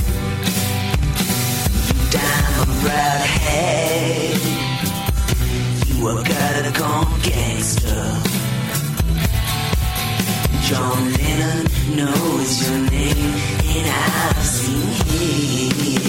You 1.89 1.95
diamond 2.11 2.81
brown 2.83 3.21
head. 3.41 4.37
You 5.89 6.09
a 6.09 6.23
got 6.23 6.75
gone 6.75 7.21
gangster. 7.23 8.05
John 10.69 11.11
Lennon 11.15 11.67
knows 11.97 12.69
your 12.69 12.79
name, 12.91 13.35
and 13.73 13.87
I've 13.89 14.45
seen 14.45 14.89
his. 15.07 16.02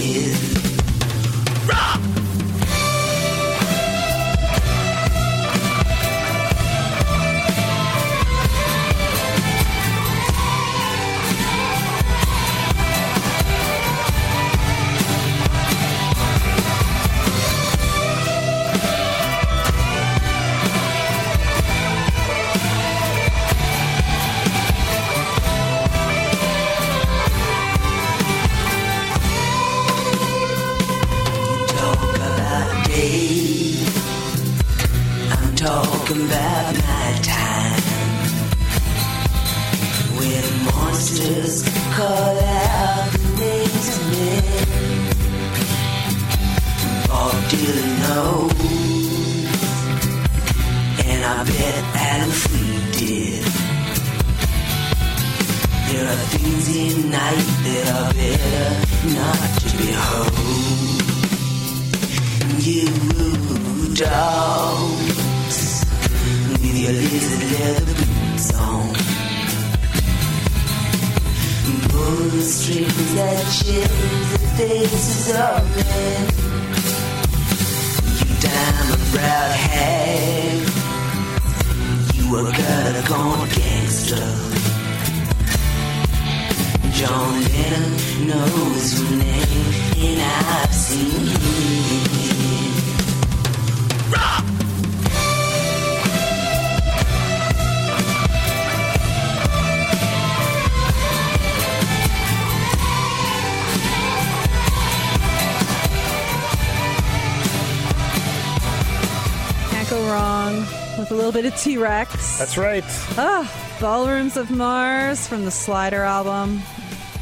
T 111.64 111.78
Rex. 111.78 112.38
That's 112.38 112.58
right. 112.58 112.84
Ah, 113.18 113.78
Ballrooms 113.80 114.36
of 114.36 114.52
Mars 114.52 115.26
from 115.26 115.46
the 115.46 115.52
Slider 115.52 116.02
album. 116.04 116.62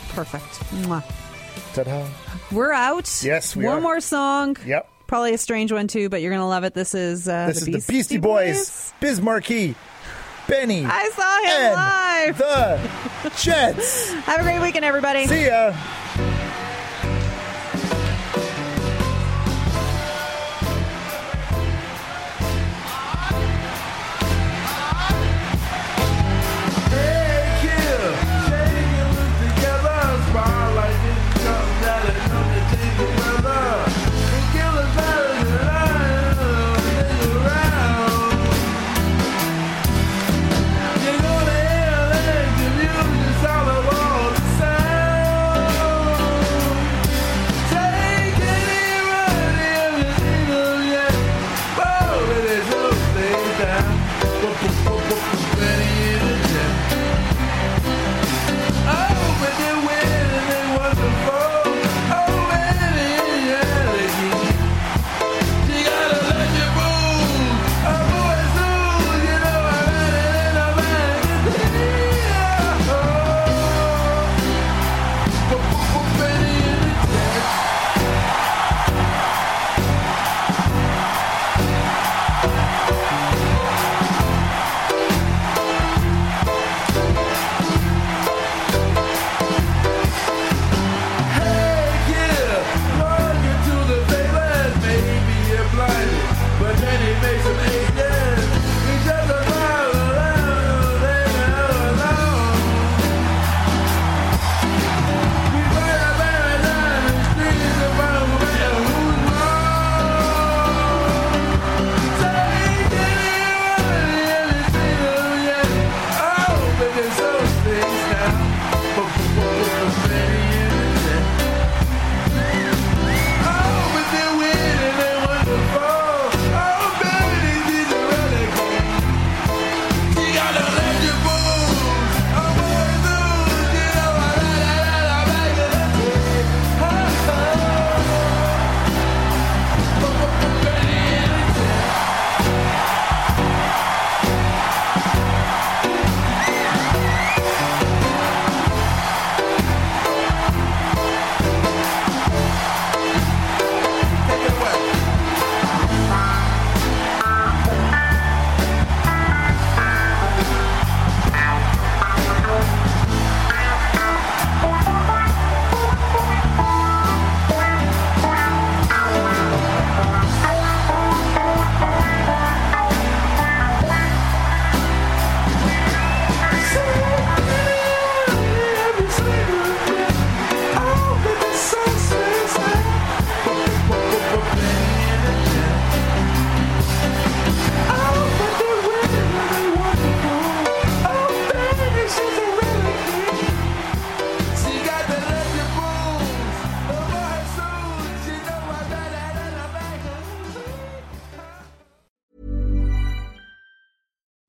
Perfect. 0.10 0.44
Mwah. 0.84 1.04
Ta-da. 1.76 2.08
We're 2.52 2.72
out. 2.72 3.22
Yes, 3.24 3.56
we 3.56 3.66
are. 3.66 3.68
One 3.70 3.78
are. 3.78 3.82
more 3.82 4.00
song. 4.00 4.58
Yep. 4.66 4.90
Probably 5.06 5.36
a 5.36 5.38
strange 5.38 5.72
one 5.72 5.88
too, 5.88 6.10
but 6.10 6.24
you're 6.24 6.32
gonna 6.32 6.48
love 6.48 6.64
it. 6.64 6.74
This 6.74 6.96
is 6.96 7.28
uh, 7.28 7.48
This 7.50 7.62
the 7.62 7.76
is 7.76 7.86
the 7.86 7.94
Beastie 7.94 8.18
Boys, 8.18 8.92
Biz 9.00 9.22
Markie, 9.22 9.76
Benny. 10.48 10.86
I 10.88 11.10
saw 11.10 11.44
him 11.46 11.74
live. 11.74 12.38
The 13.24 13.30
Jets. 13.44 14.12
Have 14.12 14.40
a 14.40 14.44
great 14.44 14.60
weekend, 14.60 14.86
everybody. 14.86 15.28
See 15.28 15.46
ya. 15.46 15.76